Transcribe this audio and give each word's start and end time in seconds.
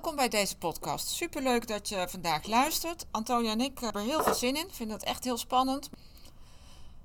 Welkom 0.00 0.18
bij 0.18 0.28
deze 0.28 0.56
podcast. 0.58 1.08
Superleuk 1.08 1.66
dat 1.66 1.88
je 1.88 2.08
vandaag 2.08 2.46
luistert. 2.46 3.06
Antonia 3.10 3.50
en 3.50 3.60
ik 3.60 3.78
hebben 3.78 4.02
er 4.02 4.08
heel 4.08 4.22
veel 4.22 4.34
zin 4.34 4.56
in. 4.56 4.70
Vinden 4.70 4.96
het 4.96 5.06
echt 5.06 5.24
heel 5.24 5.36
spannend. 5.36 5.90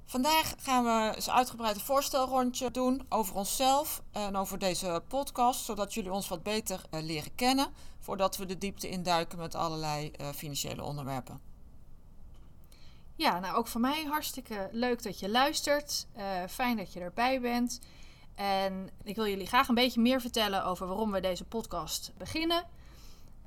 Vandaag 0.05 0.53
gaan 0.57 0.83
we 0.83 1.15
eens 1.15 1.29
uitgebreid 1.29 1.75
een 1.75 1.81
voorstelrondje 1.81 2.71
doen 2.71 3.05
over 3.09 3.35
onszelf 3.35 4.01
en 4.11 4.35
over 4.35 4.59
deze 4.59 5.03
podcast, 5.07 5.65
zodat 5.65 5.93
jullie 5.93 6.11
ons 6.11 6.27
wat 6.27 6.43
beter 6.43 6.81
uh, 6.91 7.01
leren 7.01 7.35
kennen 7.35 7.67
voordat 7.99 8.37
we 8.37 8.45
de 8.45 8.57
diepte 8.57 8.89
induiken 8.89 9.37
met 9.37 9.55
allerlei 9.55 10.11
uh, 10.21 10.27
financiële 10.27 10.83
onderwerpen. 10.83 11.41
Ja, 13.15 13.39
nou 13.39 13.55
ook 13.55 13.67
voor 13.67 13.81
mij 13.81 14.03
hartstikke 14.03 14.69
leuk 14.71 15.03
dat 15.03 15.19
je 15.19 15.29
luistert. 15.29 16.07
Uh, 16.17 16.23
fijn 16.49 16.77
dat 16.77 16.93
je 16.93 16.99
erbij 16.99 17.41
bent. 17.41 17.79
En 18.35 18.89
ik 19.03 19.15
wil 19.15 19.27
jullie 19.27 19.47
graag 19.47 19.67
een 19.67 19.75
beetje 19.75 20.01
meer 20.01 20.21
vertellen 20.21 20.65
over 20.65 20.87
waarom 20.87 21.11
we 21.11 21.19
deze 21.19 21.45
podcast 21.45 22.11
beginnen. 22.17 22.83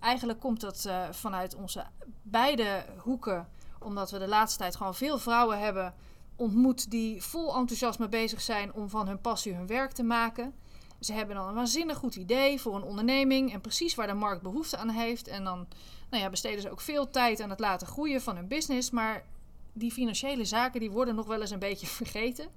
Eigenlijk 0.01 0.41
komt 0.41 0.61
dat 0.61 0.85
uh, 0.87 1.03
vanuit 1.11 1.55
onze 1.55 1.85
beide 2.23 2.85
hoeken, 2.99 3.49
omdat 3.79 4.11
we 4.11 4.19
de 4.19 4.29
laatste 4.29 4.59
tijd 4.59 4.77
gewoon 4.77 4.95
veel 4.95 5.19
vrouwen 5.19 5.59
hebben 5.59 5.95
ontmoet 6.39 6.91
die 6.91 7.23
vol 7.23 7.57
enthousiasme 7.57 8.09
bezig 8.09 8.41
zijn 8.41 8.73
om 8.73 8.89
van 8.89 9.07
hun 9.07 9.21
passie 9.21 9.55
hun 9.55 9.67
werk 9.67 9.93
te 9.93 10.03
maken. 10.03 10.55
Ze 11.01 11.13
hebben 11.13 11.37
dan 11.37 11.49
een 11.49 11.55
waanzinnig 11.55 11.97
goed 11.97 12.17
idee 12.17 12.61
voor 12.61 12.77
een 12.77 12.83
onderneming 12.83 13.53
en 13.53 13.61
precies 13.61 13.95
waar 13.95 14.07
de 14.07 14.15
markt 14.15 14.43
behoefte 14.43 14.77
aan 14.77 14.89
heeft. 14.89 15.29
En 15.29 15.45
dan 15.45 15.67
nou 16.11 16.23
ja, 16.23 16.31
besteden 16.31 16.63
ze 16.63 16.71
ook 16.71 16.81
veel 16.81 17.11
tijd 17.11 17.41
aan 17.41 17.51
het 17.51 17.61
laten 17.61 17.87
groeien 17.87 18.21
van 18.21 18.37
hun 18.37 18.49
business. 18.49 18.91
Maar 18.91 19.25
die 19.73 19.93
financiële 19.93 20.45
zaken 20.45 20.81
die 20.81 20.91
worden 20.91 21.15
nog 21.15 21.27
wel 21.27 21.41
eens 21.41 21.51
een 21.51 21.59
beetje 21.59 21.87
vergeten. 22.03 22.49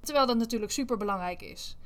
Terwijl 0.00 0.26
dat 0.26 0.36
natuurlijk 0.36 0.72
super 0.72 0.96
belangrijk 0.96 1.42
is. 1.42 1.76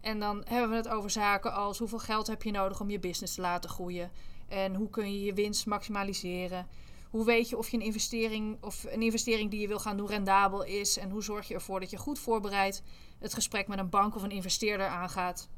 En 0.00 0.20
dan 0.20 0.42
hebben 0.48 0.70
we 0.70 0.76
het 0.76 0.88
over 0.88 1.10
zaken 1.10 1.52
als 1.52 1.78
hoeveel 1.78 1.98
geld 1.98 2.26
heb 2.26 2.42
je 2.42 2.50
nodig 2.50 2.80
om 2.80 2.90
je 2.90 2.98
business 2.98 3.34
te 3.34 3.40
laten 3.40 3.70
groeien. 3.70 4.10
En 4.48 4.74
hoe 4.74 4.90
kun 4.90 5.12
je 5.12 5.24
je 5.24 5.34
winst 5.34 5.66
maximaliseren. 5.66 6.66
Hoe 7.10 7.24
weet 7.24 7.48
je 7.48 7.58
of 7.58 7.68
je 7.68 7.76
een 7.76 7.82
investering 7.82 8.56
of 8.60 8.84
een 8.88 9.02
investering 9.02 9.50
die 9.50 9.60
je 9.60 9.68
wil 9.68 9.78
gaan 9.78 9.96
doen 9.96 10.06
rendabel 10.06 10.64
is? 10.64 10.98
En 10.98 11.10
hoe 11.10 11.22
zorg 11.22 11.48
je 11.48 11.54
ervoor 11.54 11.80
dat 11.80 11.90
je 11.90 11.96
goed 11.96 12.18
voorbereid 12.18 12.82
het 13.18 13.34
gesprek 13.34 13.68
met 13.68 13.78
een 13.78 13.88
bank 13.88 14.14
of 14.14 14.22
een 14.22 14.30
investeerder 14.30 14.86
aangaat? 14.86 15.48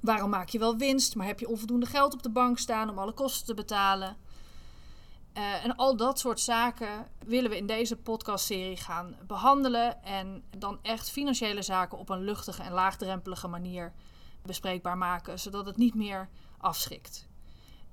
Waarom 0.00 0.30
maak 0.30 0.48
je 0.48 0.58
wel 0.58 0.76
winst, 0.76 1.14
maar 1.14 1.26
heb 1.26 1.40
je 1.40 1.48
onvoldoende 1.48 1.86
geld 1.86 2.12
op 2.12 2.22
de 2.22 2.30
bank 2.30 2.58
staan 2.58 2.90
om 2.90 2.98
alle 2.98 3.12
kosten 3.12 3.46
te 3.46 3.54
betalen? 3.54 4.16
Uh, 5.36 5.64
en 5.64 5.76
al 5.76 5.96
dat 5.96 6.18
soort 6.18 6.40
zaken 6.40 7.06
willen 7.26 7.50
we 7.50 7.56
in 7.56 7.66
deze 7.66 7.96
podcastserie 7.96 8.76
gaan 8.76 9.16
behandelen. 9.26 10.02
En 10.04 10.42
dan 10.58 10.78
echt 10.82 11.10
financiële 11.10 11.62
zaken 11.62 11.98
op 11.98 12.08
een 12.08 12.24
luchtige 12.24 12.62
en 12.62 12.72
laagdrempelige 12.72 13.48
manier 13.48 13.92
bespreekbaar 14.42 14.98
maken, 14.98 15.38
zodat 15.38 15.66
het 15.66 15.76
niet 15.76 15.94
meer 15.94 16.28
afschrikt. 16.58 17.29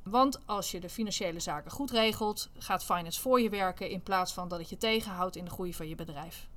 Want 0.10 0.40
als 0.46 0.72
je 0.72 0.80
de 0.80 0.90
financiële 0.90 1.40
zaken 1.40 1.72
goed 1.72 1.92
regelt, 1.92 2.50
gaat 2.58 2.84
finance 2.84 3.22
voor 3.22 3.42
je 3.42 3.50
werken 3.50 3.90
in 3.90 4.04
plaats 4.04 4.34
van 4.34 4.48
dat 4.48 4.60
het 4.60 4.70
je 4.70 4.78
tegenhoudt 4.78 5.36
in 5.36 5.46
de 5.46 5.52
groei 5.52 5.74
van 5.74 5.88
je 5.88 5.96
bedrijf. 5.96 6.48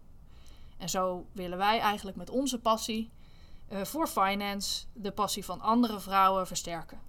En 0.78 0.88
zo 0.88 1.26
willen 1.32 1.58
wij 1.58 1.78
eigenlijk 1.78 2.16
met 2.16 2.30
onze 2.30 2.58
passie 2.58 3.10
uh, 3.72 3.84
voor 3.84 4.06
finance 4.06 4.84
de 4.92 5.12
passie 5.12 5.44
van 5.44 5.60
andere 5.60 6.00
vrouwen 6.00 6.46
versterken. 6.46 7.00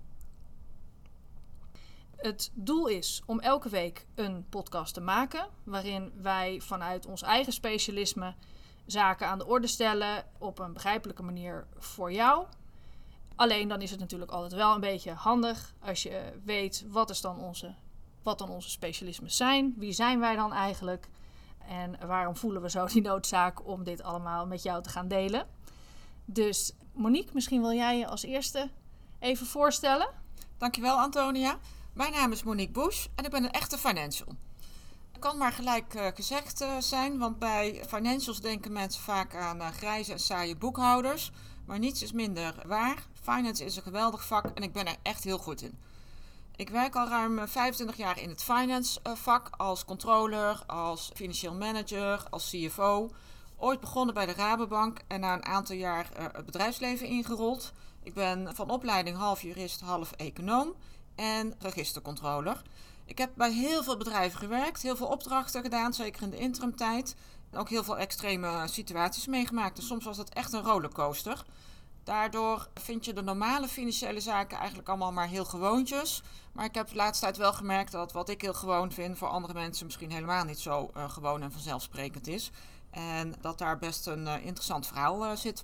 Het 2.15 2.51
doel 2.53 2.87
is 2.87 3.21
om 3.25 3.39
elke 3.39 3.69
week 3.69 4.05
een 4.15 4.45
podcast 4.49 4.93
te 4.93 5.01
maken 5.01 5.47
waarin 5.63 6.11
wij 6.15 6.61
vanuit 6.61 7.05
ons 7.05 7.21
eigen 7.21 7.53
specialisme 7.53 8.35
zaken 8.85 9.27
aan 9.27 9.37
de 9.37 9.47
orde 9.47 9.67
stellen 9.67 10.25
op 10.37 10.59
een 10.59 10.73
begrijpelijke 10.73 11.23
manier 11.23 11.67
voor 11.77 12.11
jou. 12.11 12.45
Alleen 13.35 13.67
dan 13.67 13.81
is 13.81 13.91
het 13.91 13.99
natuurlijk 13.99 14.31
altijd 14.31 14.53
wel 14.53 14.73
een 14.73 14.81
beetje 14.81 15.11
handig 15.11 15.73
als 15.79 16.03
je 16.03 16.39
weet 16.43 16.85
wat, 16.87 17.09
is 17.09 17.21
dan 17.21 17.39
onze, 17.39 17.75
wat 18.23 18.37
dan 18.37 18.49
onze 18.49 18.69
specialismen 18.69 19.31
zijn. 19.31 19.73
Wie 19.77 19.93
zijn 19.93 20.19
wij 20.19 20.35
dan 20.35 20.53
eigenlijk? 20.53 21.09
En 21.67 22.07
waarom 22.07 22.35
voelen 22.35 22.61
we 22.61 22.69
zo 22.69 22.85
die 22.85 23.01
noodzaak 23.01 23.67
om 23.67 23.83
dit 23.83 24.03
allemaal 24.03 24.45
met 24.47 24.63
jou 24.63 24.83
te 24.83 24.89
gaan 24.89 25.07
delen? 25.07 25.47
Dus 26.25 26.73
Monique, 26.93 27.33
misschien 27.33 27.61
wil 27.61 27.73
jij 27.73 27.97
je 27.97 28.07
als 28.07 28.23
eerste 28.23 28.69
even 29.19 29.45
voorstellen. 29.45 30.09
Dankjewel 30.57 30.97
Antonia. 30.97 31.57
Mijn 31.93 32.11
naam 32.11 32.31
is 32.31 32.43
Monique 32.43 32.71
Bush 32.71 33.05
en 33.15 33.25
ik 33.25 33.31
ben 33.31 33.43
een 33.43 33.51
echte 33.51 33.77
financial. 33.77 34.27
Kan 35.19 35.37
maar 35.37 35.51
gelijk 35.51 35.93
uh, 35.93 36.07
gezegd 36.13 36.61
uh, 36.61 36.77
zijn, 36.79 37.17
want 37.17 37.39
bij 37.39 37.83
financials 37.87 38.41
denken 38.41 38.71
mensen 38.71 39.01
vaak 39.01 39.35
aan 39.35 39.57
uh, 39.57 39.67
grijze 39.67 40.11
en 40.11 40.19
saaie 40.19 40.55
boekhouders. 40.55 41.31
Maar 41.65 41.79
niets 41.79 42.03
is 42.03 42.11
minder 42.11 42.55
waar. 42.65 43.07
Finance 43.21 43.65
is 43.65 43.75
een 43.75 43.81
geweldig 43.81 44.25
vak 44.25 44.45
en 44.45 44.63
ik 44.63 44.73
ben 44.73 44.87
er 44.87 44.95
echt 45.01 45.23
heel 45.23 45.37
goed 45.37 45.61
in. 45.61 45.77
Ik 46.55 46.69
werk 46.69 46.95
al 46.95 47.07
ruim 47.07 47.47
25 47.47 47.97
jaar 47.97 48.19
in 48.19 48.29
het 48.29 48.43
finance 48.43 48.99
vak 49.03 49.49
als 49.57 49.85
controller, 49.85 50.63
als 50.67 51.11
financieel 51.13 51.53
manager, 51.53 52.23
als 52.29 52.49
CFO. 52.49 53.09
Ooit 53.57 53.79
begonnen 53.79 54.13
bij 54.13 54.25
de 54.25 54.33
Rabobank 54.33 54.99
en 55.07 55.19
na 55.19 55.33
een 55.33 55.45
aantal 55.45 55.75
jaar 55.75 56.09
het 56.33 56.45
bedrijfsleven 56.45 57.07
ingerold. 57.07 57.71
Ik 58.03 58.13
ben 58.13 58.55
van 58.55 58.69
opleiding 58.69 59.17
half 59.17 59.41
jurist, 59.41 59.81
half 59.81 60.11
econoom 60.11 60.73
en 61.15 61.55
registercontroller. 61.59 62.61
Ik 63.05 63.17
heb 63.17 63.31
bij 63.35 63.51
heel 63.51 63.83
veel 63.83 63.97
bedrijven 63.97 64.39
gewerkt, 64.39 64.81
heel 64.81 64.95
veel 64.95 65.07
opdrachten 65.07 65.61
gedaan, 65.61 65.93
zeker 65.93 66.21
in 66.21 66.29
de 66.29 66.37
interimtijd. 66.37 67.15
En 67.51 67.59
ook 67.59 67.69
heel 67.69 67.83
veel 67.83 67.97
extreme 67.97 68.67
situaties 68.67 69.27
meegemaakt. 69.27 69.75
Dus 69.75 69.87
soms 69.87 70.05
was 70.05 70.17
het 70.17 70.33
echt 70.33 70.53
een 70.53 70.63
rollercoaster. 70.63 71.43
Daardoor 72.03 72.67
vind 72.73 73.05
je 73.05 73.13
de 73.13 73.21
normale 73.21 73.67
financiële 73.67 74.19
zaken 74.19 74.57
eigenlijk 74.57 74.89
allemaal 74.89 75.11
maar 75.11 75.27
heel 75.27 75.45
gewoontjes. 75.45 76.23
Maar 76.51 76.65
ik 76.65 76.75
heb 76.75 76.87
de 76.87 76.95
laatste 76.95 77.25
tijd 77.25 77.37
wel 77.37 77.53
gemerkt 77.53 77.91
dat 77.91 78.11
wat 78.11 78.29
ik 78.29 78.41
heel 78.41 78.53
gewoon 78.53 78.91
vind, 78.91 79.17
voor 79.17 79.27
andere 79.27 79.53
mensen 79.53 79.85
misschien 79.85 80.11
helemaal 80.11 80.43
niet 80.43 80.59
zo 80.59 80.91
uh, 80.97 81.09
gewoon 81.09 81.41
en 81.41 81.51
vanzelfsprekend 81.51 82.27
is. 82.27 82.51
En 82.89 83.33
dat 83.41 83.57
daar 83.57 83.77
best 83.77 84.07
een 84.07 84.25
uh, 84.25 84.45
interessant 84.45 84.87
verhaal 84.87 85.25
uh, 85.25 85.35
zit. 85.35 85.63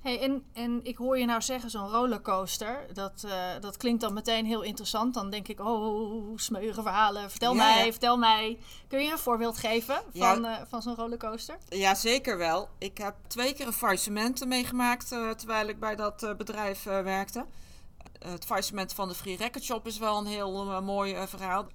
Hey, 0.00 0.20
en, 0.20 0.44
en 0.52 0.80
ik 0.82 0.96
hoor 0.96 1.18
je 1.18 1.24
nou 1.24 1.42
zeggen, 1.42 1.70
zo'n 1.70 1.88
rollercoaster, 1.88 2.86
dat, 2.92 3.22
uh, 3.26 3.32
dat 3.60 3.76
klinkt 3.76 4.00
dan 4.00 4.12
meteen 4.12 4.46
heel 4.46 4.62
interessant. 4.62 5.14
Dan 5.14 5.30
denk 5.30 5.48
ik, 5.48 5.60
oh, 5.60 6.38
smeuïge 6.38 6.82
verhalen, 6.82 7.30
vertel 7.30 7.54
ja, 7.54 7.74
mij, 7.74 7.90
vertel 7.90 8.16
mij. 8.16 8.58
Kun 8.88 9.04
je 9.04 9.10
een 9.10 9.18
voorbeeld 9.18 9.58
geven 9.58 9.94
van, 9.94 10.42
ja. 10.42 10.58
uh, 10.60 10.66
van 10.68 10.82
zo'n 10.82 10.94
rollercoaster? 10.94 11.58
Ja, 11.68 11.94
zeker 11.94 12.38
wel. 12.38 12.68
Ik 12.78 12.98
heb 12.98 13.14
twee 13.26 13.54
keer 13.54 13.66
een 13.66 13.72
faillissement 13.72 14.46
meegemaakt 14.46 15.12
uh, 15.12 15.30
terwijl 15.30 15.68
ik 15.68 15.80
bij 15.80 15.96
dat 15.96 16.34
bedrijf 16.36 16.82
werkte. 16.82 17.46
het 18.18 18.44
faillissement 18.44 18.92
van 18.92 19.08
de 19.08 19.14
Free 19.14 19.36
Record 19.36 19.64
Shop 19.64 19.86
is 19.86 19.98
wel 19.98 20.18
een 20.18 20.26
heel 20.26 20.82
mooi 20.82 21.16
verhaal. 21.26 21.66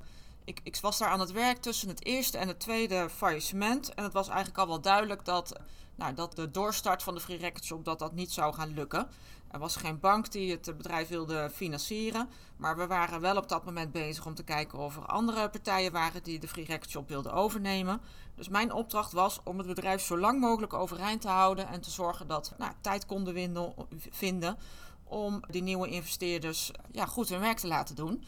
Ik, 0.46 0.60
ik 0.64 0.78
was 0.82 0.98
daar 0.98 1.10
aan 1.10 1.20
het 1.20 1.32
werk 1.32 1.58
tussen 1.58 1.88
het 1.88 2.06
eerste 2.06 2.38
en 2.38 2.48
het 2.48 2.60
tweede 2.60 3.10
faillissement. 3.10 3.94
En 3.94 4.04
het 4.04 4.14
was 4.14 4.28
eigenlijk 4.28 4.58
al 4.58 4.68
wel 4.68 4.82
duidelijk 4.82 5.26
dat 5.26 5.60
nou, 5.96 6.14
dat 6.14 6.36
de 6.36 6.52
doorstart 6.52 7.04
van 7.04 7.14
de 7.14 7.20
Free 7.20 7.38
Record 7.38 7.64
Shop 7.64 7.86
dat 7.86 8.14
niet 8.14 8.32
zou 8.32 8.54
gaan 8.54 8.74
lukken. 8.74 9.08
Er 9.54 9.60
was 9.60 9.76
geen 9.76 10.00
bank 10.00 10.32
die 10.32 10.52
het 10.52 10.78
bedrijf 10.78 11.08
wilde 11.08 11.50
financieren. 11.54 12.30
Maar 12.58 12.78
we 12.78 12.88
waren 12.88 13.22
wel 13.22 13.38
op 13.38 13.50
dat 13.50 13.66
moment 13.66 13.92
bezig 13.92 14.26
om 14.26 14.36
te 14.36 14.44
kijken 14.44 14.80
of 14.80 14.96
er 14.96 15.06
andere 15.06 15.50
partijen 15.50 15.92
waren 15.92 16.24
die 16.24 16.40
de 16.40 16.48
Free 16.48 16.66
Record 16.66 16.90
Shop 16.90 17.10
wilden 17.10 17.34
overnemen. 17.34 18.02
Dus 18.36 18.50
mijn 18.50 18.74
opdracht 18.74 19.12
was 19.12 19.40
om 19.44 19.58
het 19.58 19.68
bedrijf 19.68 20.02
zo 20.02 20.18
lang 20.18 20.40
mogelijk 20.40 20.74
overeind 20.74 21.22
te 21.22 21.28
houden 21.28 21.68
en 21.68 21.82
te 21.82 21.90
zorgen 21.90 22.28
dat 22.28 22.50
we 22.50 22.56
nou, 22.58 22.72
tijd 22.82 23.06
konden 23.06 23.34
vinden 24.10 24.58
om 25.04 25.42
die 25.50 25.62
nieuwe 25.62 25.88
investeerders 25.88 26.72
ja, 26.92 27.06
goed 27.06 27.30
hun 27.30 27.40
werk 27.40 27.58
te 27.58 27.68
laten 27.68 27.96
doen. 27.96 28.24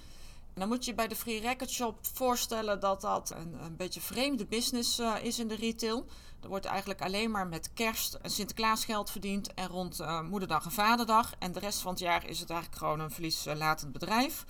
Dan 0.56 0.68
moet 0.68 0.86
je 0.86 0.94
bij 0.94 1.07
de 1.07 1.16
Free 1.16 1.40
Record 1.40 1.69
Shop 1.69 1.98
voorstellen 2.13 2.80
dat 2.80 3.02
dat 3.02 3.34
een, 3.36 3.63
een 3.63 3.75
beetje 3.75 4.02
vreemde 4.02 4.46
business 4.46 5.00
uh, 5.00 5.16
is 5.22 5.40
in 5.40 5.48
de 5.48 5.56
retail. 5.56 6.06
Er 6.42 6.48
wordt 6.48 6.66
eigenlijk 6.66 7.02
alleen 7.02 7.31
maar 7.31 7.48
met 7.48 7.74
kerst 7.74 8.13
en 8.13 8.30
Sinterklaas 8.30 8.86
geld 8.86 9.12
verdiend 9.12 9.54
en 9.54 9.68
rond 9.68 10.00
uh, 10.00 10.22
moederdag 10.22 10.66
en 10.66 10.72
vaderdag. 10.72 11.34
En 11.40 11.52
de 11.52 11.60
rest 11.60 11.80
van 11.80 11.92
het 11.92 12.00
jaar 12.00 12.28
is 12.28 12.40
het 12.40 12.50
eigenlijk 12.50 12.81
gewoon 12.81 13.00
een 13.00 13.12
verlieslatend 13.12 13.92
bedrijf. 13.92 14.46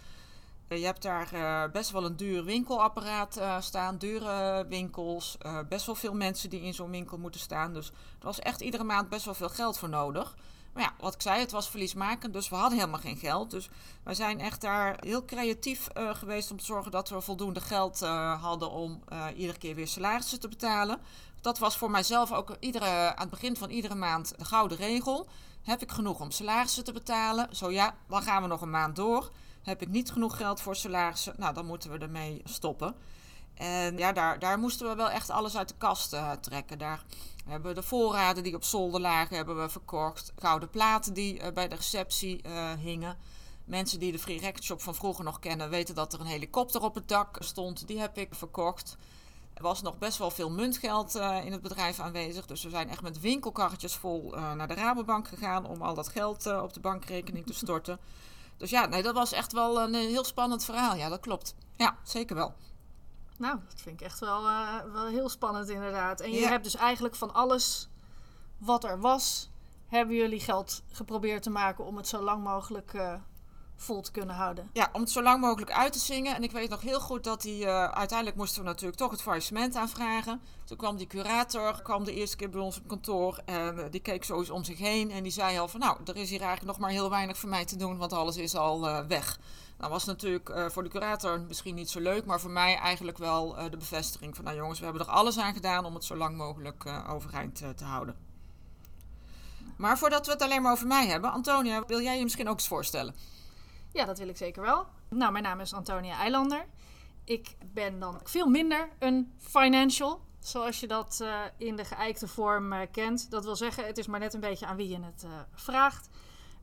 je 0.67 0.85
hebt 0.85 1.01
daar 1.01 1.71
best 1.71 1.91
wel 1.91 2.05
een 2.05 2.17
duur 2.17 2.43
winkelapparaat 2.43 3.41
staan, 3.59 3.97
dure 3.97 4.65
winkels, 4.67 5.37
best 5.69 5.85
wel 5.85 5.95
veel 5.95 6.13
mensen 6.13 6.49
die 6.49 6.61
in 6.61 6.73
zo'n 6.73 6.91
winkel 6.91 7.17
moeten 7.17 7.39
staan. 7.39 7.73
Dus 7.73 7.87
er 7.87 8.25
was 8.25 8.39
echt 8.39 8.61
iedere 8.61 8.83
maand 8.83 9.09
best 9.09 9.25
wel 9.25 9.33
veel 9.33 9.49
geld 9.49 9.77
voor 9.77 9.89
nodig. 9.89 10.35
Maar 10.75 10.83
ja, 10.83 10.93
wat 10.99 11.13
ik 11.13 11.21
zei, 11.21 11.39
het 11.39 11.51
was 11.51 11.69
verliesmakend, 11.69 12.33
dus 12.33 12.49
we 12.49 12.55
hadden 12.55 12.77
helemaal 12.77 12.99
geen 12.99 13.17
geld. 13.17 13.51
Dus 13.51 13.69
wij 14.03 14.13
zijn 14.13 14.39
echt 14.39 14.61
daar 14.61 14.97
heel 14.99 15.25
creatief 15.25 15.87
uh, 15.97 16.15
geweest 16.15 16.51
om 16.51 16.57
te 16.57 16.65
zorgen 16.65 16.91
dat 16.91 17.09
we 17.09 17.21
voldoende 17.21 17.61
geld 17.61 18.01
uh, 18.01 18.41
hadden 18.41 18.71
om 18.71 19.03
uh, 19.09 19.25
iedere 19.35 19.57
keer 19.57 19.75
weer 19.75 19.87
salarissen 19.87 20.39
te 20.39 20.47
betalen. 20.47 20.99
Dat 21.41 21.57
was 21.57 21.77
voor 21.77 21.91
mijzelf 21.91 22.31
ook 22.31 22.55
iedere, 22.59 22.85
aan 22.85 23.21
het 23.21 23.29
begin 23.29 23.55
van 23.55 23.69
iedere 23.69 23.95
maand 23.95 24.33
de 24.37 24.45
gouden 24.45 24.77
regel. 24.77 25.27
Heb 25.63 25.81
ik 25.81 25.91
genoeg 25.91 26.19
om 26.19 26.31
salarissen 26.31 26.83
te 26.83 26.91
betalen? 26.91 27.55
Zo 27.55 27.71
ja, 27.71 27.95
dan 28.07 28.21
gaan 28.21 28.41
we 28.41 28.47
nog 28.47 28.61
een 28.61 28.69
maand 28.69 28.95
door. 28.95 29.31
Heb 29.63 29.81
ik 29.81 29.89
niet 29.89 30.11
genoeg 30.11 30.37
geld 30.37 30.61
voor 30.61 30.75
salarissen? 30.75 31.33
Nou, 31.37 31.53
dan 31.53 31.65
moeten 31.65 31.91
we 31.91 31.97
ermee 31.97 32.41
stoppen. 32.43 32.95
En 33.55 33.97
ja, 33.97 34.11
daar, 34.11 34.39
daar 34.39 34.59
moesten 34.59 34.87
we 34.87 34.95
wel 34.95 35.09
echt 35.09 35.29
alles 35.29 35.57
uit 35.57 35.67
de 35.67 35.75
kast 35.77 36.15
trekken. 36.41 36.77
Daar 36.77 37.03
we 37.45 37.51
hebben 37.51 37.75
de 37.75 37.83
voorraden 37.83 38.43
die 38.43 38.55
op 38.55 38.63
zolder 38.63 39.01
lagen, 39.01 39.35
hebben 39.35 39.61
we 39.61 39.69
verkocht. 39.69 40.33
Gouden 40.35 40.69
platen 40.69 41.13
die 41.13 41.39
uh, 41.39 41.47
bij 41.53 41.67
de 41.67 41.75
receptie 41.75 42.41
uh, 42.45 42.73
hingen. 42.73 43.17
Mensen 43.65 43.99
die 43.99 44.11
de 44.11 44.19
Free 44.19 44.53
Shop 44.61 44.81
van 44.81 44.95
vroeger 44.95 45.23
nog 45.23 45.39
kennen, 45.39 45.69
weten 45.69 45.95
dat 45.95 46.13
er 46.13 46.19
een 46.19 46.25
helikopter 46.25 46.81
op 46.81 46.95
het 46.95 47.07
dak 47.07 47.37
stond. 47.39 47.87
Die 47.87 47.99
heb 47.99 48.17
ik 48.17 48.35
verkocht. 48.35 48.97
Er 49.53 49.63
was 49.63 49.81
nog 49.81 49.97
best 49.97 50.17
wel 50.17 50.31
veel 50.31 50.49
muntgeld 50.49 51.15
in 51.15 51.51
het 51.51 51.61
bedrijf 51.61 51.99
aanwezig. 51.99 52.45
Dus 52.45 52.63
we 52.63 52.69
zijn 52.69 52.89
echt 52.89 53.01
met 53.01 53.19
winkelkarretjes 53.19 53.93
vol 53.93 54.33
naar 54.55 54.67
de 54.67 54.73
Rabobank 54.73 55.27
gegaan 55.27 55.65
om 55.65 55.81
al 55.81 55.93
dat 55.93 56.07
geld 56.07 56.45
op 56.47 56.73
de 56.73 56.79
bankrekening 56.79 57.45
te 57.45 57.53
storten. 57.53 57.99
Dus 58.57 58.69
ja, 58.69 58.85
nee, 58.85 59.03
dat 59.03 59.13
was 59.13 59.31
echt 59.31 59.51
wel 59.51 59.81
een 59.81 59.93
heel 59.93 60.23
spannend 60.23 60.65
verhaal. 60.65 60.95
Ja, 60.95 61.09
dat 61.09 61.19
klopt. 61.19 61.55
Ja, 61.75 61.97
zeker 62.03 62.35
wel. 62.35 62.53
Nou, 63.37 63.59
dat 63.69 63.81
vind 63.81 64.01
ik 64.01 64.05
echt 64.05 64.19
wel, 64.19 64.49
uh, 64.49 64.79
wel 64.93 65.07
heel 65.07 65.29
spannend 65.29 65.69
inderdaad. 65.69 66.21
En 66.21 66.31
je 66.31 66.47
hebt 66.47 66.63
dus 66.63 66.75
eigenlijk 66.75 67.15
van 67.15 67.33
alles 67.33 67.89
wat 68.57 68.83
er 68.83 68.99
was, 68.99 69.49
hebben 69.87 70.15
jullie 70.15 70.39
geld 70.39 70.83
geprobeerd 70.91 71.43
te 71.43 71.49
maken 71.49 71.85
om 71.85 71.97
het 71.97 72.07
zo 72.07 72.21
lang 72.21 72.43
mogelijk 72.43 72.93
uh, 72.93 73.13
vol 73.77 74.01
te 74.01 74.11
kunnen 74.11 74.35
houden. 74.35 74.69
Ja, 74.73 74.89
om 74.93 75.01
het 75.01 75.11
zo 75.11 75.21
lang 75.21 75.41
mogelijk 75.41 75.71
uit 75.71 75.93
te 75.93 75.99
zingen. 75.99 76.35
En 76.35 76.43
ik 76.43 76.51
weet 76.51 76.69
nog 76.69 76.81
heel 76.81 76.99
goed 76.99 77.23
dat 77.23 77.41
die, 77.41 77.65
uh, 77.65 77.83
uiteindelijk 77.83 78.37
moesten 78.37 78.61
we 78.61 78.67
natuurlijk 78.67 78.97
toch 78.97 79.11
het 79.11 79.21
faillissement 79.21 79.75
aanvragen. 79.75 80.41
Toen 80.63 80.77
kwam 80.77 80.97
die 80.97 81.07
curator, 81.07 81.81
kwam 81.81 82.03
de 82.03 82.13
eerste 82.13 82.35
keer 82.35 82.49
bij 82.49 82.61
ons 82.61 82.77
op 82.77 82.87
kantoor 82.87 83.41
en 83.45 83.87
die 83.91 84.01
keek 84.01 84.23
zo 84.23 84.37
eens 84.37 84.49
om 84.49 84.63
zich 84.63 84.77
heen. 84.77 85.11
En 85.11 85.23
die 85.23 85.31
zei 85.31 85.59
al 85.59 85.67
van 85.67 85.79
nou, 85.79 85.97
er 86.05 86.15
is 86.15 86.29
hier 86.29 86.41
eigenlijk 86.41 86.71
nog 86.71 86.79
maar 86.79 86.89
heel 86.89 87.09
weinig 87.09 87.37
voor 87.37 87.49
mij 87.49 87.65
te 87.65 87.75
doen, 87.75 87.97
want 87.97 88.13
alles 88.13 88.37
is 88.37 88.55
al 88.55 89.07
weg. 89.07 89.39
Nou 89.77 89.91
was 89.91 90.05
natuurlijk 90.05 90.71
voor 90.71 90.83
de 90.83 90.89
curator 90.89 91.41
misschien 91.41 91.75
niet 91.75 91.89
zo 91.89 91.99
leuk, 91.99 92.25
maar 92.25 92.39
voor 92.39 92.51
mij 92.51 92.75
eigenlijk 92.75 93.17
wel 93.17 93.55
de 93.69 93.77
bevestiging 93.77 94.35
van, 94.35 94.45
nou 94.45 94.57
jongens, 94.57 94.79
we 94.79 94.85
hebben 94.85 95.05
er 95.05 95.11
alles 95.11 95.37
aan 95.37 95.53
gedaan 95.53 95.85
om 95.85 95.93
het 95.93 96.03
zo 96.03 96.15
lang 96.15 96.37
mogelijk 96.37 96.85
overeind 97.09 97.55
te 97.75 97.83
houden. 97.83 98.15
Maar 99.77 99.97
voordat 99.97 100.25
we 100.25 100.31
het 100.31 100.41
alleen 100.41 100.61
maar 100.61 100.71
over 100.71 100.87
mij 100.87 101.07
hebben, 101.07 101.31
Antonia, 101.31 101.83
wil 101.87 102.01
jij 102.01 102.17
je 102.17 102.23
misschien 102.23 102.49
ook 102.49 102.57
eens 102.57 102.67
voorstellen? 102.67 103.15
Ja, 103.95 104.05
dat 104.05 104.17
wil 104.17 104.27
ik 104.27 104.37
zeker 104.37 104.61
wel. 104.61 104.85
Nou, 105.09 105.31
mijn 105.31 105.43
naam 105.43 105.59
is 105.59 105.73
Antonia 105.73 106.17
Eilander. 106.17 106.65
Ik 107.23 107.55
ben 107.73 107.99
dan 107.99 108.19
veel 108.23 108.47
minder 108.47 108.89
een 108.99 109.33
financial, 109.37 110.21
zoals 110.39 110.79
je 110.79 110.87
dat 110.87 111.25
in 111.57 111.75
de 111.75 111.85
geëikte 111.85 112.27
vorm 112.27 112.73
kent. 112.91 113.31
Dat 113.31 113.43
wil 113.43 113.55
zeggen, 113.55 113.85
het 113.85 113.97
is 113.97 114.07
maar 114.07 114.19
net 114.19 114.33
een 114.33 114.39
beetje 114.39 114.65
aan 114.65 114.75
wie 114.75 114.89
je 114.89 114.99
het 114.99 115.25
vraagt. 115.53 116.09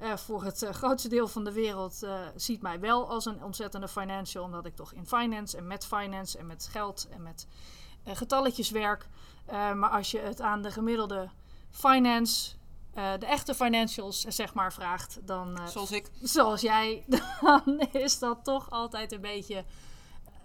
Uh, 0.00 0.16
voor 0.16 0.44
het 0.44 0.66
grootste 0.70 1.08
deel 1.08 1.28
van 1.28 1.44
de 1.44 1.52
wereld 1.52 2.06
ziet 2.36 2.62
mij 2.62 2.80
wel 2.80 3.08
als 3.08 3.24
een 3.24 3.42
ontzettende 3.44 3.88
financial, 3.88 4.44
omdat 4.44 4.66
ik 4.66 4.76
toch 4.76 4.92
in 4.92 5.06
finance 5.06 5.56
en 5.56 5.66
met 5.66 5.86
finance 5.86 6.38
en 6.38 6.46
met 6.46 6.68
geld 6.70 7.08
en 7.10 7.22
met 7.22 7.46
getalletjes 8.04 8.70
werk. 8.70 9.08
maar 9.46 9.90
als 9.90 10.10
je 10.10 10.18
het 10.18 10.40
aan 10.40 10.62
de 10.62 10.70
gemiddelde 10.70 11.28
finance, 11.70 12.54
de 12.94 13.26
echte 13.26 13.54
financials 13.54 14.20
zeg 14.20 14.54
maar 14.54 14.72
vraagt, 14.72 15.18
dan. 15.26 15.58
zoals 15.68 15.92
ik. 15.92 16.10
Zoals 16.22 16.60
jij, 16.60 17.04
dan 17.40 17.80
is 17.92 18.18
dat 18.18 18.44
toch 18.44 18.70
altijd 18.70 19.12
een 19.12 19.20
beetje 19.20 19.64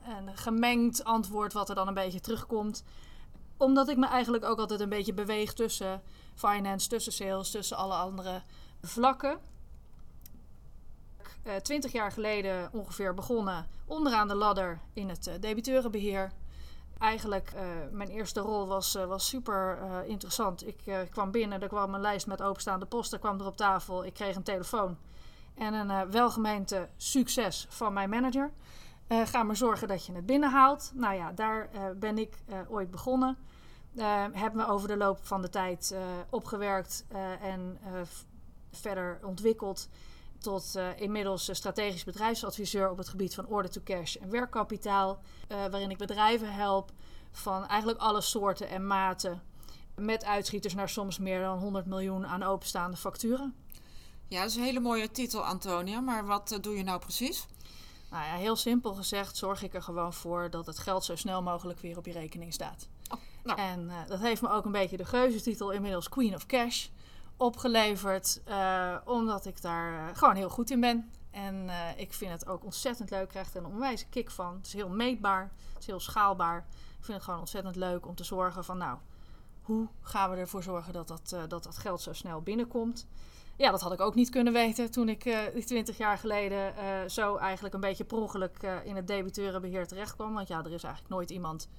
een 0.07 0.38
gemengd 0.38 1.03
antwoord 1.03 1.53
wat 1.53 1.69
er 1.69 1.75
dan 1.75 1.88
een 1.88 1.94
beetje 1.94 2.19
terugkomt. 2.19 2.83
Omdat 3.57 3.89
ik 3.89 3.97
me 3.97 4.07
eigenlijk 4.07 4.45
ook 4.45 4.59
altijd 4.59 4.79
een 4.79 4.89
beetje 4.89 5.13
beweeg 5.13 5.53
tussen 5.53 6.01
finance, 6.35 6.88
tussen 6.88 7.13
sales, 7.13 7.51
tussen 7.51 7.77
alle 7.77 7.94
andere 7.94 8.41
vlakken. 8.81 9.39
Uh, 11.44 11.55
twintig 11.55 11.91
jaar 11.91 12.11
geleden 12.11 12.69
ongeveer 12.73 13.13
begonnen 13.13 13.67
onderaan 13.85 14.27
de 14.27 14.35
ladder 14.35 14.79
in 14.94 15.09
het 15.09 15.27
uh, 15.27 15.33
debiteurenbeheer. 15.39 16.31
Eigenlijk, 16.99 17.51
uh, 17.55 17.61
mijn 17.91 18.09
eerste 18.09 18.39
rol 18.39 18.67
was, 18.67 18.94
was 18.94 19.27
super 19.27 19.79
interessant. 20.05 20.67
Ik 20.67 21.07
kwam 21.09 21.31
binnen, 21.31 21.61
er 21.61 21.67
kwam 21.67 21.94
een 21.94 22.01
lijst 22.01 22.27
met 22.27 22.41
openstaande 22.41 22.85
posten, 22.85 23.19
kwam 23.19 23.39
er 23.39 23.45
op 23.45 23.57
tafel. 23.57 24.05
Ik 24.05 24.13
kreeg 24.13 24.35
een 24.35 24.44
telefoon 24.44 24.97
en 25.55 25.73
een 25.73 26.11
welgemeente 26.11 26.89
succes 26.97 27.65
van 27.69 27.94
mijn 27.94 28.09
manager. 28.09 28.51
ga 29.07 29.44
maar 29.44 29.55
zorgen 29.55 29.88
dat 29.88 30.05
je 30.05 30.13
het 30.13 30.25
binnenhaalt. 30.25 30.91
Nou 30.95 31.15
ja, 31.15 31.31
daar 31.31 31.69
ben 31.95 32.17
ik 32.17 32.38
ooit 32.69 32.91
begonnen. 32.91 33.38
heb 34.31 34.53
me 34.53 34.67
over 34.67 34.88
de 34.88 34.97
loop 34.97 35.19
van 35.25 35.41
de 35.41 35.49
tijd 35.49 35.95
opgewerkt 36.29 37.05
en 37.41 37.79
verder 38.71 39.19
ontwikkeld 39.23 39.89
tot 40.37 40.73
uh, 40.75 40.99
inmiddels 40.99 41.49
strategisch 41.51 42.03
bedrijfsadviseur 42.03 42.89
op 42.89 42.97
het 42.97 43.09
gebied 43.09 43.35
van 43.35 43.47
order 43.47 43.71
to 43.71 43.81
cash 43.83 44.15
en 44.15 44.29
werkkapitaal, 44.29 45.21
uh, 45.51 45.57
waarin 45.57 45.89
ik 45.89 45.97
bedrijven 45.97 46.53
help 46.53 46.91
van 47.31 47.67
eigenlijk 47.67 47.99
alle 47.99 48.21
soorten 48.21 48.69
en 48.69 48.87
maten, 48.87 49.41
met 49.95 50.25
uitschieters 50.25 50.73
naar 50.73 50.89
soms 50.89 51.19
meer 51.19 51.41
dan 51.41 51.59
100 51.59 51.85
miljoen 51.85 52.27
aan 52.27 52.43
openstaande 52.43 52.97
facturen. 52.97 53.55
Ja, 54.27 54.41
dat 54.41 54.49
is 54.49 54.55
een 54.55 54.63
hele 54.63 54.79
mooie 54.79 55.11
titel, 55.11 55.45
Antonia, 55.45 55.99
maar 55.99 56.25
wat 56.25 56.51
uh, 56.51 56.59
doe 56.61 56.77
je 56.77 56.83
nou 56.83 56.99
precies? 56.99 57.45
Nou 58.11 58.23
ja, 58.23 58.33
heel 58.33 58.55
simpel 58.55 58.93
gezegd 58.93 59.37
zorg 59.37 59.63
ik 59.63 59.73
er 59.73 59.81
gewoon 59.81 60.13
voor 60.13 60.49
dat 60.49 60.65
het 60.65 60.77
geld 60.79 61.05
zo 61.05 61.15
snel 61.15 61.41
mogelijk 61.41 61.79
weer 61.79 61.97
op 61.97 62.05
je 62.05 62.11
rekening 62.11 62.53
staat. 62.53 62.87
Oh, 63.09 63.17
nou. 63.43 63.59
En 63.59 63.91
dat 64.07 64.19
heeft 64.19 64.41
me 64.41 64.49
ook 64.49 64.65
een 64.65 64.71
beetje 64.71 64.97
de 64.97 65.05
geuzetitel 65.05 65.71
inmiddels 65.71 66.09
Queen 66.09 66.35
of 66.35 66.45
Cash 66.45 66.87
opgeleverd. 67.37 68.41
Uh, 68.47 68.95
omdat 69.05 69.45
ik 69.45 69.61
daar 69.61 69.91
uh, 69.91 70.17
gewoon 70.17 70.35
heel 70.35 70.49
goed 70.49 70.69
in 70.69 70.79
ben. 70.79 71.11
En 71.31 71.55
uh, 71.65 71.73
ik 71.95 72.13
vind 72.13 72.31
het 72.31 72.47
ook 72.47 72.63
ontzettend 72.63 73.09
leuk. 73.09 73.29
Krijg 73.29 73.49
er 73.53 73.57
een 73.57 73.65
onwijze 73.65 74.05
kick 74.09 74.31
van. 74.31 74.56
Het 74.56 74.67
is 74.67 74.73
heel 74.73 74.89
meetbaar. 74.89 75.51
Het 75.73 75.79
is 75.79 75.85
heel 75.85 75.99
schaalbaar. 75.99 76.57
Ik 76.97 77.06
vind 77.06 77.17
het 77.17 77.23
gewoon 77.23 77.39
ontzettend 77.39 77.75
leuk 77.75 78.07
om 78.07 78.15
te 78.15 78.23
zorgen 78.23 78.63
van... 78.63 78.77
nou, 78.77 78.97
hoe 79.61 79.87
gaan 80.01 80.31
we 80.31 80.37
ervoor 80.37 80.63
zorgen 80.63 80.94
dat 80.94 81.07
dat, 81.07 81.35
dat, 81.47 81.63
dat 81.63 81.77
geld 81.77 82.01
zo 82.01 82.13
snel 82.13 82.41
binnenkomt? 82.41 83.07
Ja, 83.56 83.71
dat 83.71 83.81
had 83.81 83.94
ik 83.94 84.01
ook 84.01 84.15
niet 84.15 84.29
kunnen 84.29 84.53
weten 84.53 84.91
toen 84.91 85.09
ik 85.09 85.25
uh, 85.25 85.39
20 85.65 85.97
jaar 85.97 86.17
geleden 86.17 86.73
zo 87.11 87.35
eigenlijk 87.35 87.73
een 87.73 87.79
beetje 87.79 88.03
per 88.06 88.17
ongeluk 88.17 88.81
in 88.83 88.95
het 88.95 89.07
debiteurenbeheer 89.07 89.87
terecht 89.87 90.15
kwam. 90.15 90.33
Want 90.33 90.47
ja, 90.47 90.59
er 90.59 90.73
is 90.73 90.83
eigenlijk 90.83 91.13
nooit 91.13 91.29
iemand 91.29 91.69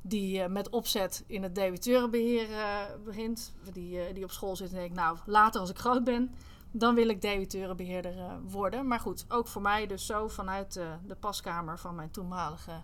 die 0.00 0.38
uh, 0.38 0.46
met 0.46 0.68
opzet 0.68 1.24
in 1.26 1.42
het 1.42 1.54
debiteurenbeheer 1.54 2.50
uh, 2.50 2.80
begint. 3.04 3.52
Die, 3.72 4.08
uh, 4.08 4.14
die 4.14 4.24
op 4.24 4.30
school 4.30 4.56
zit 4.56 4.70
en 4.70 4.76
denkt, 4.76 4.94
nou, 4.94 5.18
later 5.26 5.60
als 5.60 5.70
ik 5.70 5.78
groot 5.78 6.04
ben, 6.04 6.34
dan 6.70 6.94
wil 6.94 7.08
ik 7.08 7.20
debiteurenbeheerder 7.22 8.40
worden. 8.42 8.86
Maar 8.86 9.00
goed, 9.00 9.24
ook 9.28 9.48
voor 9.48 9.62
mij 9.62 9.86
dus 9.86 10.06
zo 10.06 10.28
vanuit 10.28 10.72
de 11.06 11.16
paskamer 11.20 11.78
van 11.78 11.94
mijn 11.94 12.10
toenmalige 12.10 12.82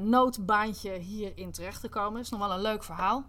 noodbaantje 0.00 0.92
hierin 0.92 1.52
terecht 1.52 1.80
te 1.80 1.88
komen. 1.88 2.20
is 2.20 2.28
nog 2.28 2.40
wel 2.40 2.52
een 2.52 2.60
leuk 2.60 2.84
verhaal. 2.84 3.24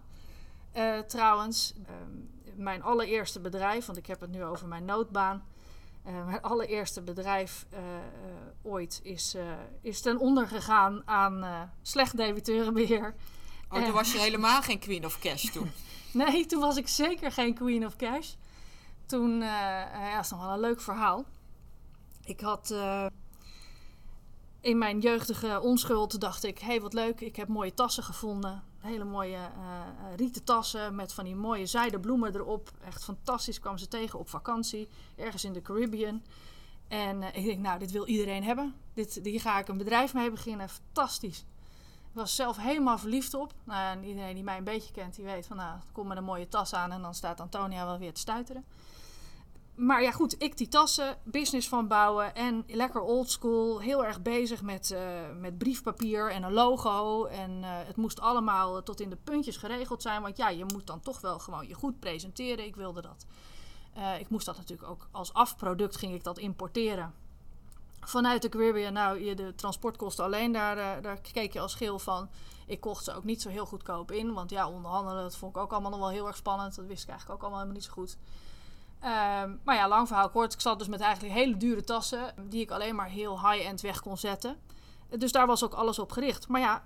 trouwens, 1.06 1.74
ehm, 1.86 2.62
mijn 2.62 2.82
allereerste 2.82 3.40
bedrijf, 3.40 3.86
want 3.86 3.98
ik 3.98 4.06
heb 4.06 4.20
het 4.20 4.30
nu 4.30 4.44
over 4.44 4.68
mijn 4.68 4.84
noodbaan 4.84 5.44
uh, 6.06 6.26
mijn 6.26 6.42
allereerste 6.42 7.02
bedrijf 7.02 7.66
uh, 7.72 7.78
uh, 7.78 7.84
ooit 8.62 9.00
is, 9.02 9.36
is 9.80 10.00
ten 10.00 10.18
onder 10.18 10.46
gegaan 10.46 11.02
aan 11.04 11.70
slecht 11.82 12.16
debiteurenbeheer. 12.16 13.14
Oh, 13.70 13.82
toen 13.84 13.92
was 13.92 14.12
je 14.12 14.18
helemaal 14.18 14.62
geen 14.62 14.78
Queen 14.78 15.04
of 15.04 15.18
Cash 15.18 15.50
toen? 15.50 15.70
nee, 16.12 16.46
toen 16.46 16.60
was 16.60 16.76
ik 16.76 16.88
zeker 16.88 17.32
geen 17.32 17.54
Queen 17.54 17.86
of 17.86 17.96
Cash. 17.96 18.32
Toen, 19.06 19.40
ja, 19.40 20.14
dat 20.14 20.24
is 20.24 20.30
nog 20.30 20.40
wel 20.40 20.52
een 20.52 20.60
leuk 20.60 20.80
verhaal. 20.80 21.24
Ik 22.24 22.40
had 22.40 22.74
in 24.60 24.78
mijn 24.78 24.98
jeugdige 24.98 25.60
onschuld 25.60 26.20
dacht 26.20 26.44
ik, 26.44 26.58
hé 26.58 26.66
hey, 26.66 26.80
wat 26.80 26.92
leuk, 26.92 27.20
ik 27.20 27.36
heb 27.36 27.48
mooie 27.48 27.74
tassen 27.74 28.02
gevonden. 28.02 28.62
Hele 28.82 29.04
mooie 29.04 29.36
uh, 29.36 30.16
rieten 30.16 30.44
tassen 30.44 30.94
met 30.94 31.12
van 31.12 31.24
die 31.24 31.34
mooie 31.34 31.66
zijden 31.66 32.00
bloemen 32.00 32.34
erop. 32.34 32.70
Echt 32.84 33.04
fantastisch, 33.04 33.60
kwam 33.60 33.78
ze 33.78 33.88
tegen 33.88 34.18
op 34.18 34.28
vakantie, 34.28 34.88
ergens 35.16 35.44
in 35.44 35.52
de 35.52 35.62
Caribbean. 35.62 36.22
En 36.88 37.22
uh, 37.22 37.28
ik 37.32 37.44
denk, 37.44 37.58
nou, 37.58 37.78
dit 37.78 37.90
wil 37.90 38.06
iedereen 38.06 38.44
hebben. 38.44 38.74
Dit, 38.94 39.20
hier 39.22 39.40
ga 39.40 39.58
ik 39.58 39.68
een 39.68 39.78
bedrijf 39.78 40.14
mee 40.14 40.30
beginnen. 40.30 40.68
Fantastisch. 40.68 41.38
Ik 41.38 42.18
was 42.18 42.34
zelf 42.34 42.56
helemaal 42.56 42.98
verliefd 42.98 43.34
op. 43.34 43.52
Nou, 43.64 43.98
en 43.98 44.04
iedereen 44.04 44.34
die 44.34 44.44
mij 44.44 44.56
een 44.56 44.64
beetje 44.64 44.92
kent, 44.92 45.14
die 45.14 45.24
weet 45.24 45.46
van, 45.46 45.56
nou, 45.56 45.78
kom 45.92 46.06
met 46.06 46.16
een 46.16 46.24
mooie 46.24 46.48
tas 46.48 46.74
aan 46.74 46.92
en 46.92 47.02
dan 47.02 47.14
staat 47.14 47.40
Antonia 47.40 47.86
wel 47.86 47.98
weer 47.98 48.12
te 48.12 48.20
stuiteren. 48.20 48.64
Maar 49.74 50.02
ja, 50.02 50.10
goed, 50.10 50.42
ik 50.42 50.56
die 50.56 50.68
tassen, 50.68 51.18
business 51.24 51.68
van 51.68 51.88
bouwen 51.88 52.34
en 52.34 52.64
lekker 52.66 53.00
oldschool. 53.00 53.80
Heel 53.80 54.04
erg 54.04 54.22
bezig 54.22 54.62
met, 54.62 54.90
uh, 54.90 55.00
met 55.40 55.58
briefpapier 55.58 56.30
en 56.30 56.42
een 56.42 56.52
logo. 56.52 57.24
En 57.24 57.50
uh, 57.50 57.68
het 57.70 57.96
moest 57.96 58.20
allemaal 58.20 58.82
tot 58.82 59.00
in 59.00 59.10
de 59.10 59.18
puntjes 59.24 59.56
geregeld 59.56 60.02
zijn. 60.02 60.22
Want 60.22 60.36
ja, 60.36 60.48
je 60.48 60.64
moet 60.64 60.86
dan 60.86 61.00
toch 61.00 61.20
wel 61.20 61.38
gewoon 61.38 61.68
je 61.68 61.74
goed 61.74 62.00
presenteren. 62.00 62.64
Ik 62.64 62.76
wilde 62.76 63.02
dat. 63.02 63.26
Ik 64.18 64.28
moest 64.28 64.46
dat 64.46 64.56
natuurlijk 64.56 64.90
ook 64.90 65.08
als 65.10 65.32
afproduct 65.32 65.96
ging 65.96 66.14
ik 66.14 66.24
dat 66.24 66.38
importeren. 66.38 67.14
Vanuit 68.00 68.42
de 68.42 68.48
Caribbean, 68.48 68.92
nou, 68.92 69.24
je, 69.24 69.34
de 69.34 69.54
transportkosten 69.54 70.24
alleen, 70.24 70.52
daar, 70.52 71.02
daar 71.02 71.20
keek 71.32 71.52
je 71.52 71.60
als 71.60 71.72
schil 71.72 71.98
van. 71.98 72.28
Ik 72.66 72.80
kocht 72.80 73.04
ze 73.04 73.14
ook 73.14 73.24
niet 73.24 73.42
zo 73.42 73.48
heel 73.48 73.66
goedkoop 73.66 74.10
in. 74.10 74.32
Want 74.32 74.50
ja, 74.50 74.68
onderhandelen, 74.68 75.22
dat 75.22 75.36
vond 75.36 75.56
ik 75.56 75.62
ook 75.62 75.72
allemaal 75.72 75.90
nog 75.90 76.00
wel 76.00 76.08
heel 76.08 76.26
erg 76.26 76.36
spannend. 76.36 76.74
Dat 76.74 76.86
wist 76.86 77.02
ik 77.02 77.08
eigenlijk 77.08 77.38
ook 77.38 77.42
allemaal 77.42 77.60
helemaal 77.60 77.80
niet 77.80 77.90
zo 77.90 78.02
goed. 78.02 78.16
Um, 79.04 79.60
maar 79.64 79.74
ja, 79.74 79.88
lang 79.88 80.06
verhaal 80.06 80.30
kort. 80.30 80.52
Ik 80.52 80.60
zat 80.60 80.78
dus 80.78 80.88
met 80.88 81.00
eigenlijk 81.00 81.34
hele 81.34 81.56
dure 81.56 81.84
tassen. 81.84 82.34
Die 82.48 82.60
ik 82.60 82.70
alleen 82.70 82.94
maar 82.94 83.08
heel 83.08 83.50
high-end 83.50 83.80
weg 83.80 84.00
kon 84.00 84.16
zetten. 84.16 84.56
Dus 85.18 85.32
daar 85.32 85.46
was 85.46 85.64
ook 85.64 85.74
alles 85.74 85.98
op 85.98 86.12
gericht. 86.12 86.48
Maar 86.48 86.60
ja, 86.60 86.84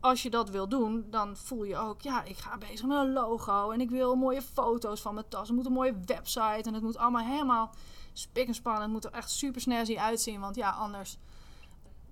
als 0.00 0.22
je 0.22 0.30
dat 0.30 0.50
wil 0.50 0.68
doen, 0.68 1.06
dan 1.10 1.36
voel 1.36 1.64
je 1.64 1.76
ook... 1.76 2.00
Ja, 2.00 2.22
ik 2.22 2.36
ga 2.36 2.58
bezig 2.58 2.86
met 2.86 2.98
een 2.98 3.12
logo. 3.12 3.70
En 3.70 3.80
ik 3.80 3.90
wil 3.90 4.14
mooie 4.14 4.42
foto's 4.42 5.00
van 5.00 5.14
mijn 5.14 5.28
tas. 5.28 5.48
Het 5.48 5.56
moet 5.56 5.66
een 5.66 5.72
mooie 5.72 6.00
website. 6.06 6.62
En 6.62 6.74
het 6.74 6.82
moet 6.82 6.96
allemaal 6.96 7.24
helemaal 7.24 7.74
spik 8.12 8.46
en 8.46 8.54
spannen. 8.54 8.82
Het 8.82 8.90
moet 8.90 9.04
er 9.04 9.12
echt 9.12 9.30
super 9.30 9.60
snazzy 9.60 9.98
uitzien. 9.98 10.40
Want 10.40 10.56
ja, 10.56 10.70
anders... 10.70 11.18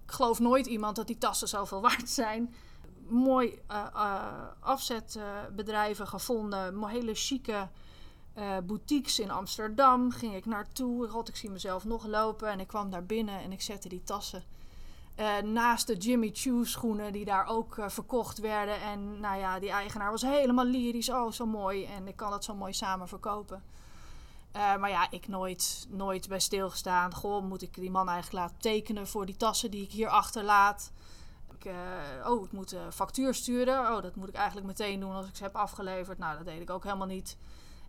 Ik 0.07 0.16
geloof 0.16 0.38
nooit 0.38 0.66
iemand 0.66 0.97
dat 0.97 1.07
die 1.07 1.19
tassen 1.19 1.49
zoveel 1.49 1.80
waard 1.88 2.09
zijn. 2.09 2.54
Mooi 3.09 3.59
uh, 3.71 3.87
uh, 3.95 4.23
afzetbedrijven 4.61 6.07
gevonden. 6.07 6.85
Hele 6.85 7.14
chique 7.14 7.69
uh, 8.38 8.58
boutiques 8.64 9.18
in 9.18 9.30
Amsterdam 9.30 10.10
ging 10.10 10.34
ik 10.34 10.46
naartoe. 10.46 11.08
God, 11.08 11.28
ik 11.28 11.37
zie 11.37 11.50
mezelf 11.50 11.84
nog 11.84 12.06
lopen. 12.06 12.49
En 12.49 12.60
ik 12.60 12.66
kwam 12.66 12.90
daar 12.90 13.04
binnen 13.04 13.40
en 13.40 13.52
ik 13.52 13.62
zette 13.62 13.88
die 13.88 14.02
tassen 14.04 14.44
uh, 15.20 15.38
naast 15.38 15.87
de 15.87 15.96
Jimmy 15.96 16.30
Choo 16.32 16.64
schoenen 16.64 17.12
die 17.12 17.25
daar 17.25 17.46
ook 17.46 17.76
uh, 17.76 17.88
verkocht 17.88 18.38
werden. 18.38 18.80
En 18.80 19.20
nou 19.20 19.38
ja, 19.38 19.58
die 19.58 19.70
eigenaar 19.70 20.10
was 20.10 20.22
helemaal 20.22 20.64
lyrisch. 20.64 21.10
Oh, 21.10 21.32
zo 21.32 21.46
mooi. 21.46 21.84
En 21.84 22.08
ik 22.08 22.16
kan 22.16 22.30
dat 22.30 22.44
zo 22.44 22.54
mooi 22.54 22.72
samen 22.72 23.08
verkopen. 23.08 23.62
maar 24.52 24.90
ja, 24.90 25.10
ik 25.10 25.28
nooit, 25.28 25.87
nooit 25.88 26.28
bij 26.28 26.40
stilgestaan. 26.40 27.14
Goh, 27.14 27.44
moet 27.44 27.62
ik 27.62 27.75
die 27.75 27.90
man 27.90 28.08
eigenlijk 28.08 28.44
laten 28.44 28.60
tekenen 28.60 29.06
voor 29.06 29.26
die 29.26 29.37
tassen 29.37 29.70
die 29.70 29.82
ik 29.82 29.90
hier 29.90 30.08
achterlaat? 30.08 30.92
Ik, 31.58 31.72
oh, 32.26 32.44
ik 32.44 32.52
moet 32.52 32.72
een 32.72 32.92
factuur 32.92 33.34
sturen. 33.34 33.78
Oh, 33.78 34.02
dat 34.02 34.16
moet 34.16 34.28
ik 34.28 34.34
eigenlijk 34.34 34.66
meteen 34.66 35.00
doen 35.00 35.12
als 35.12 35.26
ik 35.26 35.37
ze 35.37 35.42
heb 35.42 35.56
afgeleverd. 35.56 36.18
Nou, 36.18 36.37
dat 36.37 36.46
deed 36.46 36.60
ik 36.60 36.70
ook 36.70 36.84
helemaal 36.84 37.06
niet. 37.06 37.37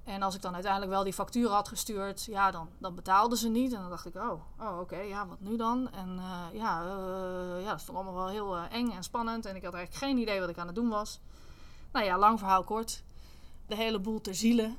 En 0.04 0.22
als 0.22 0.36
ik 0.36 0.42
dan 0.42 0.54
uiteindelijk 0.54 0.92
wel 0.92 1.04
die 1.04 1.14
factuur 1.14 1.50
had 1.50 1.68
gestuurd, 1.68 2.26
ja, 2.26 2.52
dan, 2.52 2.70
dan 2.78 2.96
betaalden 2.96 3.38
ze 3.38 3.50
niet. 3.50 3.74
En 3.74 3.82
dan 3.82 3.90
dacht 3.90 4.06
ik, 4.06 4.16
oh, 4.16 4.42
oh 4.60 4.80
oké, 4.80 5.00
ja, 5.00 5.28
wat 5.28 5.40
nu 5.40 5.56
dan? 5.58 5.92
En 5.92 6.10
uh, 6.16 6.46
ja, 6.54 6.84
uh, 6.84 7.64
ja, 7.64 7.72
dat 7.72 7.84
vond 7.84 7.98
allemaal 7.98 8.16
wel 8.16 8.30
heel 8.30 8.58
uh, 8.58 8.64
eng 8.72 8.90
en 8.90 9.04
spannend. 9.04 9.46
En 9.46 9.56
ik 9.56 9.64
had 9.64 9.74
eigenlijk 9.74 10.06
geen 10.06 10.18
idee 10.18 10.40
wat 10.40 10.50
ik 10.50 10.58
aan 10.58 10.66
het 10.66 10.76
doen 10.76 10.90
was. 10.90 11.20
Nou 11.92 12.06
ja, 12.06 12.18
lang 12.18 12.40
verhaal 12.40 12.64
kort. 12.64 13.04
De 13.68 13.76
hele 13.76 14.00
boel 14.00 14.22
ter 14.22 14.36
ziele. 14.36 14.76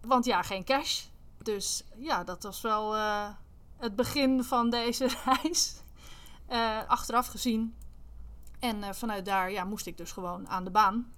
Want 0.00 0.24
ja, 0.24 0.42
geen 0.42 0.64
cash. 0.64 1.04
Dus 1.42 1.84
ja, 1.96 2.24
dat 2.24 2.42
was 2.42 2.60
wel 2.60 2.94
het 3.76 3.96
begin 3.96 4.44
van 4.44 4.70
deze 4.70 5.08
reis. 5.24 5.82
achteraf 6.86 7.26
gezien. 7.26 7.74
En 8.58 8.94
vanuit 8.94 9.24
daar 9.24 9.50
ja, 9.50 9.64
moest 9.64 9.86
ik 9.86 9.96
dus 9.96 10.12
gewoon 10.12 10.48
aan 10.48 10.64
de 10.64 10.70
baan. 10.70 11.12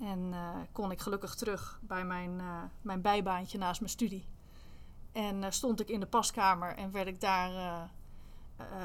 En 0.00 0.18
uh, 0.32 0.56
kon 0.72 0.90
ik 0.90 1.00
gelukkig 1.00 1.34
terug 1.34 1.78
bij 1.82 2.04
mijn, 2.04 2.30
uh, 2.30 2.62
mijn 2.82 3.00
bijbaantje 3.00 3.58
naast 3.58 3.80
mijn 3.80 3.92
studie. 3.92 4.26
En 5.12 5.42
uh, 5.42 5.46
stond 5.50 5.80
ik 5.80 5.88
in 5.88 6.00
de 6.00 6.06
paskamer 6.06 6.76
en 6.76 6.90
werd 6.90 7.06
ik 7.06 7.20
daar 7.20 7.90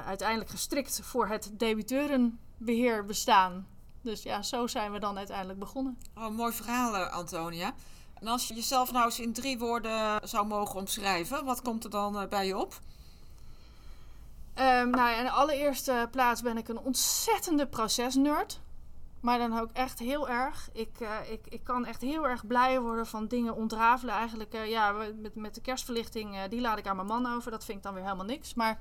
uiteindelijk 0.05 0.49
gestrikt 0.49 0.99
voor 1.03 1.27
het 1.27 1.51
debiteurenbeheer 1.57 3.05
bestaan. 3.05 3.67
Dus 4.01 4.23
ja, 4.23 4.41
zo 4.41 4.67
zijn 4.67 4.91
we 4.91 4.99
dan 4.99 5.17
uiteindelijk 5.17 5.59
begonnen. 5.59 5.97
Oh, 6.15 6.29
mooi 6.29 6.53
verhaal, 6.53 6.95
Antonia. 6.95 7.73
En 8.13 8.27
als 8.27 8.47
je 8.47 8.53
jezelf 8.53 8.91
nou 8.91 9.05
eens 9.05 9.19
in 9.19 9.33
drie 9.33 9.59
woorden 9.59 10.27
zou 10.27 10.47
mogen 10.47 10.79
omschrijven, 10.79 11.45
wat 11.45 11.61
komt 11.61 11.83
er 11.83 11.89
dan 11.89 12.27
bij 12.29 12.47
je 12.47 12.57
op? 12.57 12.79
Um, 14.55 14.89
nou, 14.89 15.17
in 15.17 15.23
de 15.23 15.31
allereerste 15.31 16.07
plaats 16.11 16.41
ben 16.41 16.57
ik 16.57 16.67
een 16.67 16.79
ontzettende 16.79 17.67
procesnerd. 17.67 18.59
Maar 19.23 19.37
dan 19.37 19.59
ook 19.59 19.71
echt 19.71 19.99
heel 19.99 20.29
erg. 20.29 20.69
Ik, 20.73 20.99
uh, 20.99 21.31
ik, 21.31 21.47
ik 21.47 21.63
kan 21.63 21.85
echt 21.85 22.01
heel 22.01 22.27
erg 22.27 22.47
blij 22.47 22.79
worden 22.79 23.07
van 23.07 23.27
dingen 23.27 23.55
ontrafelen. 23.55 24.13
Eigenlijk, 24.13 24.53
uh, 24.53 24.69
ja, 24.69 24.91
met, 24.91 25.35
met 25.35 25.55
de 25.55 25.61
kerstverlichting, 25.61 26.35
uh, 26.35 26.41
die 26.49 26.61
laat 26.61 26.77
ik 26.77 26.87
aan 26.87 26.95
mijn 26.95 27.07
man 27.07 27.25
over. 27.25 27.51
Dat 27.51 27.65
vind 27.65 27.77
ik 27.77 27.83
dan 27.83 27.93
weer 27.93 28.03
helemaal 28.03 28.25
niks. 28.25 28.53
Maar 28.53 28.79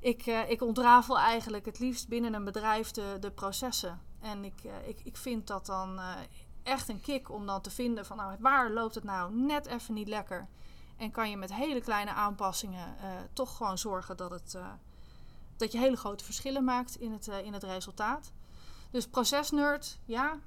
ik, 0.00 0.26
ik 0.26 0.62
ontrafel 0.62 1.18
eigenlijk 1.18 1.64
het 1.64 1.78
liefst 1.78 2.08
binnen 2.08 2.34
een 2.34 2.44
bedrijf 2.44 2.90
de, 2.90 3.16
de 3.20 3.30
processen. 3.30 4.00
En 4.20 4.44
ik, 4.44 4.54
ik, 4.86 5.00
ik 5.04 5.16
vind 5.16 5.46
dat 5.46 5.66
dan 5.66 6.00
echt 6.62 6.88
een 6.88 7.00
kick 7.00 7.30
om 7.30 7.46
dan 7.46 7.60
te 7.60 7.70
vinden 7.70 8.06
van, 8.06 8.16
nou, 8.16 8.36
waar 8.38 8.70
loopt 8.70 8.94
het 8.94 9.04
nou 9.04 9.34
net 9.34 9.66
even 9.66 9.94
niet 9.94 10.08
lekker? 10.08 10.48
En 10.96 11.10
kan 11.10 11.30
je 11.30 11.36
met 11.36 11.54
hele 11.54 11.80
kleine 11.80 12.12
aanpassingen 12.12 12.96
toch 13.32 13.56
gewoon 13.56 13.78
zorgen 13.78 14.16
dat, 14.16 14.30
het, 14.30 14.58
dat 15.56 15.72
je 15.72 15.78
hele 15.78 15.96
grote 15.96 16.24
verschillen 16.24 16.64
maakt 16.64 16.96
in 16.96 17.12
het, 17.12 17.26
in 17.26 17.52
het 17.52 17.62
resultaat. 17.62 18.32
Dus 18.92 19.06
procesnerd, 19.08 19.98
ja. 20.04 20.38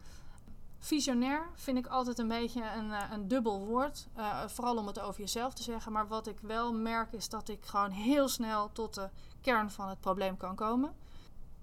Visionair 0.79 1.49
vind 1.53 1.77
ik 1.77 1.87
altijd 1.87 2.19
een 2.19 2.27
beetje 2.27 2.71
een, 2.71 2.91
eh, 2.91 3.11
een 3.11 3.27
dubbel 3.27 3.65
woord. 3.65 4.07
Uh, 4.17 4.47
vooral 4.47 4.77
om 4.77 4.87
het 4.87 4.99
over 4.99 5.19
jezelf 5.19 5.53
te 5.53 5.63
zeggen. 5.63 5.91
Maar 5.91 6.07
wat 6.07 6.27
ik 6.27 6.39
wel 6.39 6.73
merk 6.73 7.11
is 7.11 7.29
dat 7.29 7.49
ik 7.49 7.65
gewoon 7.65 7.91
heel 7.91 8.27
snel 8.27 8.71
tot 8.71 8.93
de 8.93 9.09
kern 9.41 9.71
van 9.71 9.89
het 9.89 9.99
probleem 9.99 10.37
kan 10.37 10.55
komen. 10.55 10.95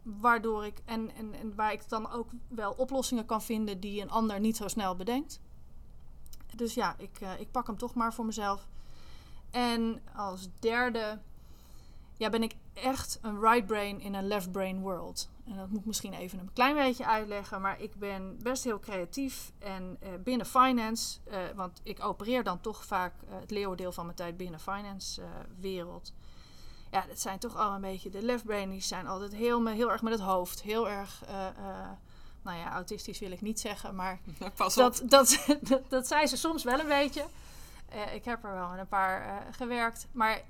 Waardoor 0.02 0.64
ik, 0.64 0.82
en, 0.84 1.14
en, 1.14 1.54
waar 1.54 1.72
ik 1.72 1.88
dan 1.88 2.10
ook 2.10 2.28
wel 2.48 2.72
oplossingen 2.72 3.26
kan 3.26 3.42
vinden 3.42 3.80
die 3.80 4.02
een 4.02 4.10
ander 4.10 4.40
niet 4.40 4.56
zo 4.56 4.68
snel 4.68 4.96
bedenkt. 4.96 5.40
Dus 6.56 6.74
ja, 6.74 6.94
ik, 6.98 7.20
uh, 7.20 7.40
ik 7.40 7.50
pak 7.50 7.66
hem 7.66 7.78
toch 7.78 7.94
maar 7.94 8.14
voor 8.14 8.26
mezelf. 8.26 8.68
En 9.50 10.02
als 10.14 10.48
derde 10.58 11.18
ja, 12.16 12.30
ben 12.30 12.42
ik 12.42 12.54
echt 12.72 13.18
een 13.22 13.40
right 13.40 13.66
brain 13.66 14.00
in 14.00 14.14
een 14.14 14.26
left 14.26 14.52
brain 14.52 14.80
world. 14.80 15.30
En 15.44 15.56
dat 15.56 15.68
moet 15.68 15.80
ik 15.80 15.86
misschien 15.86 16.12
even 16.12 16.38
een 16.38 16.52
klein 16.52 16.74
beetje 16.74 17.06
uitleggen. 17.06 17.60
Maar 17.60 17.80
ik 17.80 17.94
ben 17.94 18.38
best 18.42 18.64
heel 18.64 18.78
creatief. 18.78 19.52
En 19.58 19.98
uh, 20.02 20.08
binnen 20.24 20.46
finance, 20.46 21.18
uh, 21.28 21.38
want 21.54 21.80
ik 21.82 22.04
opereer 22.04 22.44
dan 22.44 22.60
toch 22.60 22.84
vaak 22.84 23.12
uh, 23.22 23.40
het 23.40 23.50
leeuwendeel 23.50 23.92
van 23.92 24.04
mijn 24.04 24.16
tijd 24.16 24.36
binnen 24.36 24.60
finance 24.60 25.22
wereld. 25.60 26.12
Ja, 26.90 27.04
dat 27.06 27.20
zijn 27.20 27.38
toch 27.38 27.56
al 27.56 27.74
een 27.74 27.80
beetje 27.80 28.10
de 28.10 28.22
left 28.22 28.44
brain. 28.44 28.70
Die 28.70 28.80
zijn 28.80 29.06
altijd 29.06 29.34
heel, 29.34 29.66
heel 29.66 29.90
erg 29.90 30.02
met 30.02 30.12
het 30.12 30.22
hoofd. 30.22 30.62
Heel 30.62 30.88
erg, 30.88 31.22
nou 32.42 32.58
ja, 32.58 32.72
autistisch 32.72 33.18
wil 33.18 33.30
ik 33.30 33.40
niet 33.40 33.60
zeggen. 33.60 33.94
Maar 33.94 34.20
Pas 34.56 34.74
dat, 34.74 35.02
dat, 35.04 35.44
dat, 35.60 35.82
dat, 35.88 36.06
zijn 36.06 36.28
ze 36.28 36.36
soms 36.36 36.64
wel 36.64 36.80
een 36.80 36.88
beetje. 36.88 37.24
ik 38.12 38.24
heb 38.24 38.44
er 38.44 38.52
wel 38.52 38.68
met 38.68 38.78
een 38.78 38.88
paar 38.88 39.46
gewerkt. 39.50 40.06
Maar 40.12 40.42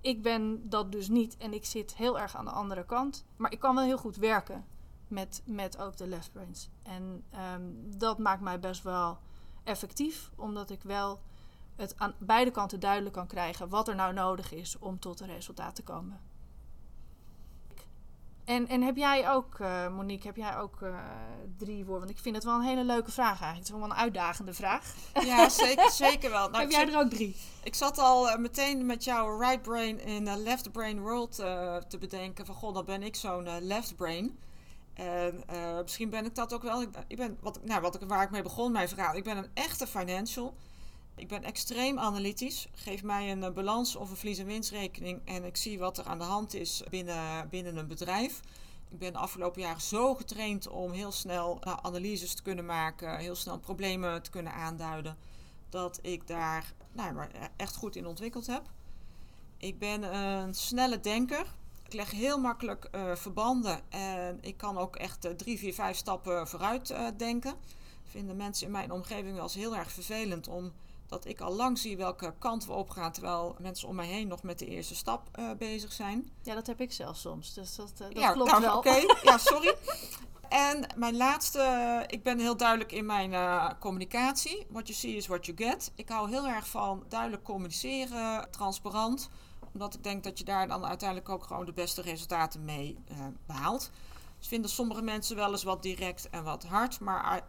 ik 0.00 0.22
ben 0.22 0.68
dat 0.68 0.92
dus 0.92 1.08
niet 1.08 1.36
en 1.36 1.52
ik 1.52 1.64
zit 1.64 1.94
heel 1.94 2.18
erg 2.18 2.36
aan 2.36 2.44
de 2.44 2.50
andere 2.50 2.84
kant. 2.84 3.24
Maar 3.36 3.52
ik 3.52 3.58
kan 3.58 3.74
wel 3.74 3.84
heel 3.84 3.98
goed 3.98 4.16
werken 4.16 4.66
met, 5.08 5.42
met 5.44 5.78
ook 5.78 5.96
de 5.96 6.06
left 6.06 6.32
brains. 6.32 6.68
En 6.82 7.24
um, 7.54 7.98
dat 7.98 8.18
maakt 8.18 8.40
mij 8.40 8.60
best 8.60 8.82
wel 8.82 9.18
effectief, 9.64 10.30
omdat 10.36 10.70
ik 10.70 10.82
wel 10.82 11.20
het 11.76 11.98
aan 11.98 12.14
beide 12.18 12.50
kanten 12.50 12.80
duidelijk 12.80 13.14
kan 13.14 13.26
krijgen 13.26 13.68
wat 13.68 13.88
er 13.88 13.94
nou 13.94 14.12
nodig 14.12 14.52
is 14.52 14.78
om 14.78 14.98
tot 14.98 15.20
een 15.20 15.26
resultaat 15.26 15.74
te 15.74 15.82
komen. 15.82 16.20
En, 18.48 18.68
en 18.68 18.82
heb 18.82 18.96
jij 18.96 19.30
ook, 19.30 19.58
uh, 19.58 19.88
Monique, 19.88 20.26
heb 20.26 20.36
jij 20.36 20.58
ook 20.58 20.80
uh, 20.80 20.98
drie 21.56 21.84
woorden? 21.84 22.06
Want 22.06 22.10
ik 22.10 22.22
vind 22.22 22.34
het 22.34 22.44
wel 22.44 22.54
een 22.54 22.62
hele 22.62 22.84
leuke 22.84 23.10
vraag 23.10 23.40
eigenlijk. 23.40 23.58
Het 23.58 23.68
is 23.68 23.80
wel 23.80 23.90
een 23.90 23.94
uitdagende 23.94 24.54
vraag. 24.54 24.94
Ja, 25.24 25.48
zeker, 25.48 25.90
zeker 25.90 26.30
wel. 26.30 26.48
Nou, 26.50 26.62
heb 26.62 26.70
jij 26.70 26.88
er 26.88 26.98
ook 26.98 27.10
drie? 27.10 27.36
Ik 27.62 27.74
zat 27.74 27.98
al 27.98 28.28
uh, 28.28 28.36
meteen 28.36 28.86
met 28.86 29.04
jouw 29.04 29.38
right 29.38 29.62
brain 29.62 30.00
in 30.00 30.42
left 30.42 30.72
brain 30.72 31.00
world 31.00 31.34
te 31.88 31.98
bedenken. 31.98 32.46
Van, 32.46 32.54
god, 32.54 32.74
dan 32.74 32.84
ben 32.84 33.02
ik 33.02 33.16
zo'n 33.16 33.48
left 33.60 33.96
brain. 33.96 34.38
En 34.94 35.44
misschien 35.82 36.10
ben 36.10 36.24
ik 36.24 36.34
dat 36.34 36.54
ook 36.54 36.62
wel. 36.62 36.82
Ik, 37.06 37.16
ben, 37.16 37.38
wat, 37.40 37.60
nou, 37.64 37.80
wat 37.80 37.94
ik, 37.94 38.08
waar 38.08 38.22
ik 38.22 38.30
mee 38.30 38.42
begon, 38.42 38.72
mijn 38.72 38.88
verhaal. 38.88 39.14
Ik 39.14 39.24
ben 39.24 39.36
een 39.36 39.50
echte 39.54 39.86
financial. 39.86 40.54
Ik 41.18 41.28
ben 41.28 41.44
extreem 41.44 41.98
analytisch. 41.98 42.68
Geef 42.74 43.02
mij 43.02 43.30
een 43.32 43.54
balans 43.54 43.96
of 43.96 44.10
een 44.10 44.16
verlies- 44.16 44.38
en 44.38 44.46
winstrekening 44.46 45.20
en 45.24 45.44
ik 45.44 45.56
zie 45.56 45.78
wat 45.78 45.98
er 45.98 46.04
aan 46.04 46.18
de 46.18 46.24
hand 46.24 46.54
is 46.54 46.82
binnen, 46.90 47.48
binnen 47.48 47.76
een 47.76 47.86
bedrijf. 47.86 48.40
Ik 48.90 48.98
ben 48.98 49.12
de 49.12 49.18
afgelopen 49.18 49.60
jaren 49.60 49.80
zo 49.80 50.14
getraind 50.14 50.68
om 50.68 50.92
heel 50.92 51.12
snel 51.12 51.58
nou, 51.60 51.78
analyses 51.82 52.34
te 52.34 52.42
kunnen 52.42 52.66
maken, 52.66 53.18
heel 53.18 53.34
snel 53.34 53.58
problemen 53.58 54.22
te 54.22 54.30
kunnen 54.30 54.52
aanduiden, 54.52 55.16
dat 55.68 55.98
ik 56.02 56.26
daar 56.26 56.72
nou, 56.92 57.26
echt 57.56 57.76
goed 57.76 57.96
in 57.96 58.06
ontwikkeld 58.06 58.46
heb. 58.46 58.62
Ik 59.56 59.78
ben 59.78 60.16
een 60.16 60.54
snelle 60.54 61.00
denker. 61.00 61.46
Ik 61.86 61.92
leg 61.92 62.10
heel 62.10 62.38
makkelijk 62.38 62.90
verbanden 63.14 63.80
en 63.88 64.38
ik 64.40 64.56
kan 64.56 64.78
ook 64.78 64.96
echt 64.96 65.24
uh, 65.24 65.32
drie, 65.32 65.58
vier, 65.58 65.74
vijf 65.74 65.96
stappen 65.96 66.48
vooruit 66.48 66.94
denken. 67.16 67.54
Vinden 68.04 68.36
mensen 68.36 68.66
in 68.66 68.72
mijn 68.72 68.92
omgeving 68.92 69.34
wel 69.34 69.42
eens 69.42 69.54
heel 69.54 69.76
erg 69.76 69.90
vervelend 69.90 70.48
om 70.48 70.72
dat 71.08 71.26
ik 71.26 71.40
al 71.40 71.54
lang 71.54 71.78
zie 71.78 71.96
welke 71.96 72.34
kant 72.38 72.66
we 72.66 72.72
op 72.72 72.90
gaan, 72.90 73.12
terwijl 73.12 73.56
mensen 73.58 73.88
om 73.88 73.94
mij 73.94 74.06
heen 74.06 74.28
nog 74.28 74.42
met 74.42 74.58
de 74.58 74.66
eerste 74.66 74.94
stap 74.94 75.28
uh, 75.38 75.50
bezig 75.58 75.92
zijn. 75.92 76.30
Ja, 76.42 76.54
dat 76.54 76.66
heb 76.66 76.80
ik 76.80 76.92
zelf 76.92 77.16
soms. 77.16 77.54
Dus 77.54 77.74
dat, 77.74 77.92
uh, 77.92 77.98
dat 77.98 78.18
ja, 78.18 78.32
klopt 78.32 78.50
nou, 78.50 78.62
wel. 78.62 78.76
Oké, 78.76 78.96
ja, 79.30 79.38
sorry. 79.38 79.76
En 80.48 80.86
mijn 80.96 81.16
laatste, 81.16 82.04
ik 82.06 82.22
ben 82.22 82.38
heel 82.38 82.56
duidelijk 82.56 82.92
in 82.92 83.06
mijn 83.06 83.32
uh, 83.32 83.70
communicatie. 83.80 84.66
What 84.70 84.86
you 84.86 84.98
see 84.98 85.16
is 85.16 85.26
what 85.26 85.46
you 85.46 85.56
get. 85.56 85.92
Ik 85.94 86.08
hou 86.08 86.30
heel 86.30 86.46
erg 86.46 86.68
van 86.68 87.04
duidelijk 87.08 87.42
communiceren, 87.42 88.50
transparant. 88.50 89.28
Omdat 89.72 89.94
ik 89.94 90.02
denk 90.02 90.24
dat 90.24 90.38
je 90.38 90.44
daar 90.44 90.68
dan 90.68 90.86
uiteindelijk 90.86 91.28
ook 91.28 91.44
gewoon 91.44 91.64
de 91.64 91.72
beste 91.72 92.02
resultaten 92.02 92.64
mee 92.64 92.98
behaalt. 93.46 93.90
Dus 94.38 94.48
vinden 94.48 94.70
sommige 94.70 95.02
mensen 95.02 95.36
wel 95.36 95.50
eens 95.50 95.62
wat 95.62 95.82
direct 95.82 96.30
en 96.30 96.44
wat 96.44 96.64
hard. 96.64 97.00
Maar 97.00 97.42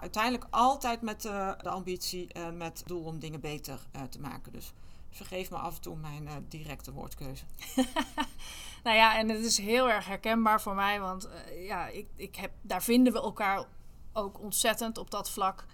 uiteindelijk 0.00 0.46
altijd 0.50 1.00
met 1.00 1.22
de, 1.22 1.56
ambitie 1.62 2.32
en 2.32 2.56
met 2.56 2.78
het 2.78 2.88
doel 2.88 3.04
om 3.04 3.18
dingen 3.18 3.40
beter 3.40 3.86
uh, 3.96 4.02
te 4.02 4.20
maken. 4.20 4.52
Dus 4.52 4.72
vergeef 5.10 5.50
me 5.50 5.56
af 5.56 5.74
en 5.74 5.80
toe 5.80 5.96
mijn 5.96 6.24
uh, 6.24 6.32
directe 6.48 6.92
woordkeuze. 6.92 7.44
nou 8.84 8.96
ja, 8.96 9.18
en 9.18 9.28
het 9.28 9.44
is 9.44 9.58
heel 9.58 9.90
erg 9.90 10.06
herkenbaar 10.06 10.60
voor 10.60 10.74
mij, 10.74 11.00
want 11.00 11.28
ja, 11.54 11.86
ik, 11.86 12.06
ik 12.16 12.36
heb, 12.36 12.50
daar 12.62 12.82
vinden 12.82 13.12
we 13.12 13.20
elkaar 13.20 13.66
ook 14.12 14.40
ontzettend 14.40 14.98
op 14.98 15.10
dat 15.10 15.30
vlak. 15.30 15.64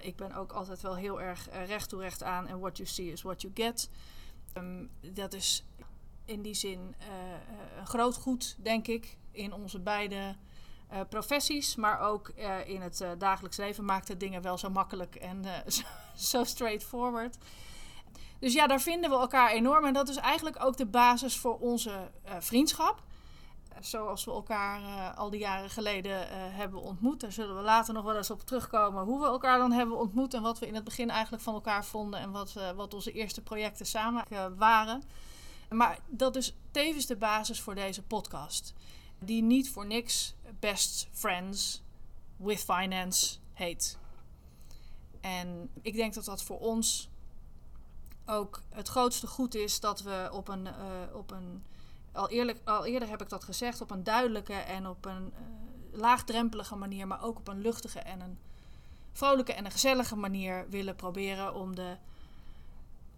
Ik 0.00 0.16
ben 0.16 0.32
ook 0.32 0.52
altijd 0.52 0.80
wel 0.80 0.96
heel 0.96 1.20
erg 1.20 1.48
recht 1.66 1.88
toe 1.88 2.00
recht 2.00 2.22
aan 2.22 2.46
en 2.46 2.60
what 2.60 2.76
you 2.76 2.88
see 2.88 3.12
is 3.12 3.22
what 3.22 3.40
you 3.42 3.52
get. 3.56 3.90
Um, 4.54 4.90
dat 5.00 5.32
is 5.32 5.64
in 6.24 6.42
die 6.42 6.54
zin 6.54 6.94
een 7.78 7.86
groot 7.86 8.16
goed, 8.16 8.56
denk 8.58 8.86
ik, 8.86 9.16
in 9.30 9.52
onze 9.52 9.80
beide 9.80 10.36
uh, 10.92 11.00
professies, 11.08 11.76
maar 11.76 12.00
ook 12.00 12.32
uh, 12.38 12.68
in 12.68 12.80
het 12.80 13.00
uh, 13.00 13.08
dagelijks 13.18 13.56
leven 13.56 13.84
maakt 13.84 14.08
het 14.08 14.20
dingen 14.20 14.42
wel 14.42 14.58
zo 14.58 14.70
makkelijk 14.70 15.14
en 15.14 15.44
zo, 15.66 15.82
zo 16.16 16.44
straightforward. 16.44 17.36
Dus 18.38 18.52
ja, 18.52 18.66
daar 18.66 18.80
vinden 18.80 19.10
we 19.10 19.16
elkaar 19.16 19.50
enorm. 19.50 19.84
En 19.84 19.92
dat 19.92 20.08
is 20.08 20.16
eigenlijk 20.16 20.64
ook 20.64 20.76
de 20.76 20.86
basis 20.86 21.38
voor 21.38 21.58
onze 21.58 22.10
vriendschap. 22.38 23.02
Zoals 23.80 24.24
we 24.24 24.30
elkaar 24.30 24.80
al 25.14 25.30
die 25.30 25.40
jaren 25.40 25.70
geleden 25.70 26.28
hebben 26.54 26.80
ontmoet. 26.80 27.20
Daar 27.20 27.32
zullen 27.32 27.56
we 27.56 27.62
later 27.62 27.94
nog 27.94 28.04
wel 28.04 28.16
eens 28.16 28.30
op 28.30 28.40
terugkomen. 28.40 29.04
Hoe 29.04 29.20
we 29.20 29.26
elkaar 29.26 29.58
dan 29.58 29.72
hebben 29.72 29.98
ontmoet. 29.98 30.34
En 30.34 30.42
wat 30.42 30.58
we 30.58 30.66
in 30.66 30.74
het 30.74 30.84
begin 30.84 31.10
eigenlijk 31.10 31.42
van 31.42 31.54
elkaar 31.54 31.84
vonden. 31.84 32.20
En 32.20 32.30
wat, 32.30 32.52
wat 32.76 32.94
onze 32.94 33.12
eerste 33.12 33.42
projecten 33.42 33.86
samen 33.86 34.24
waren. 34.56 35.02
Maar 35.70 35.98
dat 36.06 36.36
is 36.36 36.56
tevens 36.70 37.06
de 37.06 37.16
basis 37.16 37.60
voor 37.60 37.74
deze 37.74 38.02
podcast 38.02 38.74
die 39.26 39.42
niet 39.42 39.70
voor 39.70 39.86
niks 39.86 40.34
Best 40.60 41.08
Friends 41.12 41.82
with 42.36 42.58
Finance 42.58 43.38
heet. 43.52 43.98
En 45.20 45.70
ik 45.82 45.94
denk 45.94 46.14
dat 46.14 46.24
dat 46.24 46.42
voor 46.42 46.58
ons 46.58 47.08
ook 48.26 48.62
het 48.70 48.88
grootste 48.88 49.26
goed 49.26 49.54
is 49.54 49.80
dat 49.80 50.02
we 50.02 50.28
op 50.32 50.48
een, 50.48 50.66
uh, 50.66 51.14
op 51.14 51.30
een 51.30 51.64
al, 52.12 52.28
eerlijk, 52.28 52.58
al 52.64 52.86
eerder 52.86 53.08
heb 53.08 53.22
ik 53.22 53.28
dat 53.28 53.44
gezegd, 53.44 53.80
op 53.80 53.90
een 53.90 54.04
duidelijke 54.04 54.52
en 54.52 54.86
op 54.86 55.04
een 55.04 55.32
uh, 55.32 55.98
laagdrempelige 55.98 56.76
manier, 56.76 57.06
maar 57.06 57.22
ook 57.22 57.38
op 57.38 57.48
een 57.48 57.60
luchtige 57.60 57.98
en 57.98 58.20
een 58.20 58.38
vrolijke 59.12 59.52
en 59.52 59.64
een 59.64 59.70
gezellige 59.70 60.16
manier 60.16 60.66
willen 60.70 60.96
proberen 60.96 61.54
om 61.54 61.74
de 61.74 61.96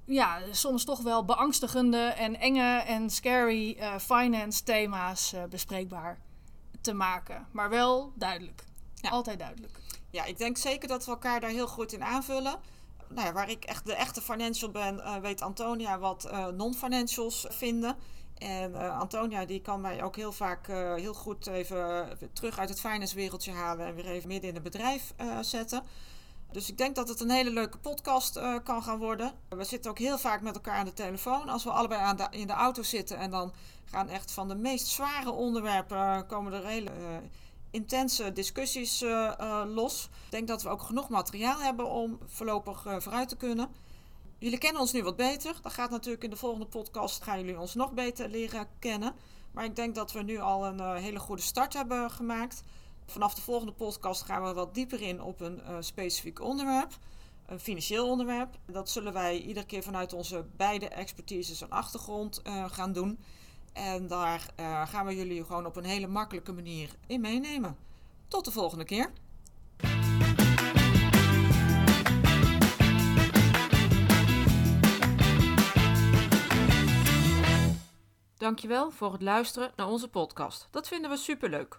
ja, 0.09 0.41
soms 0.51 0.85
toch 0.85 1.01
wel 1.01 1.25
beangstigende 1.25 1.99
en 1.99 2.41
enge 2.41 2.83
en 2.87 3.11
scary 3.11 3.77
uh, 3.79 3.99
finance 3.99 4.63
thema's 4.63 5.33
uh, 5.33 5.45
bespreekbaar 5.45 6.19
te 6.81 6.93
maken. 6.93 7.47
Maar 7.53 7.71
wel 7.71 8.13
duidelijk. 8.15 8.65
Ja. 8.95 9.11
Altijd 9.11 9.39
duidelijk. 9.39 9.79
Ja, 10.11 10.25
ik 10.25 10.39
denk 10.39 10.57
zeker 10.57 10.89
dat 10.89 11.05
we 11.05 11.11
elkaar 11.11 11.41
daar 11.41 11.51
heel 11.51 11.69
goed 11.69 11.93
in 11.93 12.05
aanvullen. 12.05 12.57
Nou 13.09 13.27
ja, 13.27 13.33
waar 13.33 13.51
ik 13.51 13.65
echt 13.65 13.87
de 13.87 13.95
echte 13.95 14.21
financial 14.21 14.71
ben, 14.71 14.97
uh, 14.97 15.17
weet 15.17 15.43
Antonia 15.43 15.99
wat 15.99 16.31
non-financials 16.57 17.47
vinden. 17.49 17.97
En 18.35 18.75
Antonia 18.75 19.45
die 19.45 19.61
kan 19.61 19.81
mij 19.81 20.03
ook 20.03 20.17
heel 20.17 20.33
vaak 20.33 20.67
heel 20.97 21.15
goed 21.15 21.47
even 21.47 22.19
terug 22.33 22.59
uit 22.59 22.69
het 22.69 22.81
finance 22.81 23.15
wereldje 23.15 23.53
halen 23.53 23.87
en 23.87 23.95
weer 23.95 24.07
even 24.07 24.29
midden 24.29 24.49
in 24.49 24.55
het 24.55 24.65
bedrijf 24.65 25.15
zetten. 25.41 25.83
Dus 26.53 26.69
ik 26.69 26.79
denk 26.79 26.95
dat 26.95 27.09
het 27.09 27.21
een 27.21 27.31
hele 27.31 27.51
leuke 27.51 27.79
podcast 27.79 28.37
uh, 28.37 28.57
kan 28.65 28.83
gaan 28.83 28.99
worden. 28.99 29.33
We 29.49 29.65
zitten 29.65 29.91
ook 29.91 29.99
heel 29.99 30.19
vaak 30.19 30.41
met 30.41 30.55
elkaar 30.55 30.77
aan 30.77 30.85
de 30.85 30.93
telefoon. 30.93 31.49
Als 31.49 31.65
we 31.65 31.71
allebei 31.71 32.01
aan 32.01 32.27
in 32.31 32.47
de 32.47 32.53
auto 32.53 32.83
zitten 32.83 33.17
en 33.19 33.31
dan 33.31 33.53
gaan 33.85 34.09
echt 34.09 34.33
van 34.33 34.49
de 34.49 34.55
meest 34.55 34.87
zware 34.87 35.31
onderwerpen 35.31 35.97
uh, 35.97 36.21
komen 36.27 36.53
er 36.53 36.67
hele 36.67 36.91
uh, 36.91 37.17
intense 37.71 38.33
discussies 38.33 39.05
los. 39.67 40.05
Ik 40.05 40.31
denk 40.31 40.49
dat 40.49 40.63
we 40.63 40.69
ook 40.69 40.83
genoeg 40.83 41.09
materiaal 41.09 41.61
hebben 41.61 41.91
om 41.91 42.19
voorlopig 42.27 42.83
vooruit 42.99 43.29
te 43.29 43.37
kunnen. 43.37 43.69
Jullie 44.39 44.59
kennen 44.59 44.81
ons 44.81 44.93
nu 44.93 45.03
wat 45.03 45.17
beter. 45.17 45.57
Dat 45.63 45.73
gaat 45.73 45.91
natuurlijk 45.91 46.25
in 46.25 46.31
de 46.31 46.37
volgende 46.37 46.67
podcast 46.67 47.23
gaan 47.23 47.39
jullie 47.39 47.61
ons 47.61 47.75
nog 47.75 47.93
beter 47.93 48.29
leren 48.29 48.69
kennen. 48.79 49.15
Maar 49.53 49.65
ik 49.65 49.77
denk 49.77 49.95
dat 49.95 50.13
we 50.13 50.23
nu 50.23 50.39
al 50.39 50.67
een 50.67 50.97
hele 50.97 51.19
goede 51.19 51.43
start 51.43 51.73
hebben 51.73 52.11
gemaakt. 52.11 52.63
Vanaf 53.11 53.35
de 53.35 53.41
volgende 53.41 53.73
podcast 53.73 54.23
gaan 54.23 54.43
we 54.43 54.53
wat 54.53 54.75
dieper 54.75 55.03
in 55.03 55.23
op 55.23 55.41
een 55.41 55.61
uh, 55.61 55.77
specifiek 55.81 56.41
onderwerp. 56.41 56.99
Een 57.47 57.61
financieel 57.61 58.09
onderwerp. 58.09 58.59
Dat 58.67 58.91
zullen 58.91 59.13
wij 59.13 59.39
iedere 59.41 59.67
keer 59.67 59.83
vanuit 59.83 60.13
onze 60.13 60.47
beide 60.57 60.89
expertises 60.89 61.61
en 61.61 61.71
achtergrond 61.71 62.43
uh, 62.47 62.71
gaan 62.71 62.93
doen. 62.93 63.19
En 63.73 64.07
daar 64.07 64.51
uh, 64.61 64.89
gaan 64.89 65.07
we 65.07 65.17
jullie 65.17 65.45
gewoon 65.45 65.67
op 65.67 65.77
een 65.77 65.85
hele 65.85 66.07
makkelijke 66.07 66.53
manier 66.53 66.95
in 67.07 67.21
meenemen. 67.21 67.77
Tot 68.29 68.45
de 68.45 68.51
volgende 68.51 68.85
keer. 68.85 69.13
Dankjewel 78.37 78.91
voor 78.91 79.13
het 79.13 79.23
luisteren 79.23 79.73
naar 79.77 79.89
onze 79.89 80.09
podcast. 80.09 80.69
Dat 80.71 80.89
vinden 80.89 81.11
we 81.11 81.17
superleuk. 81.17 81.79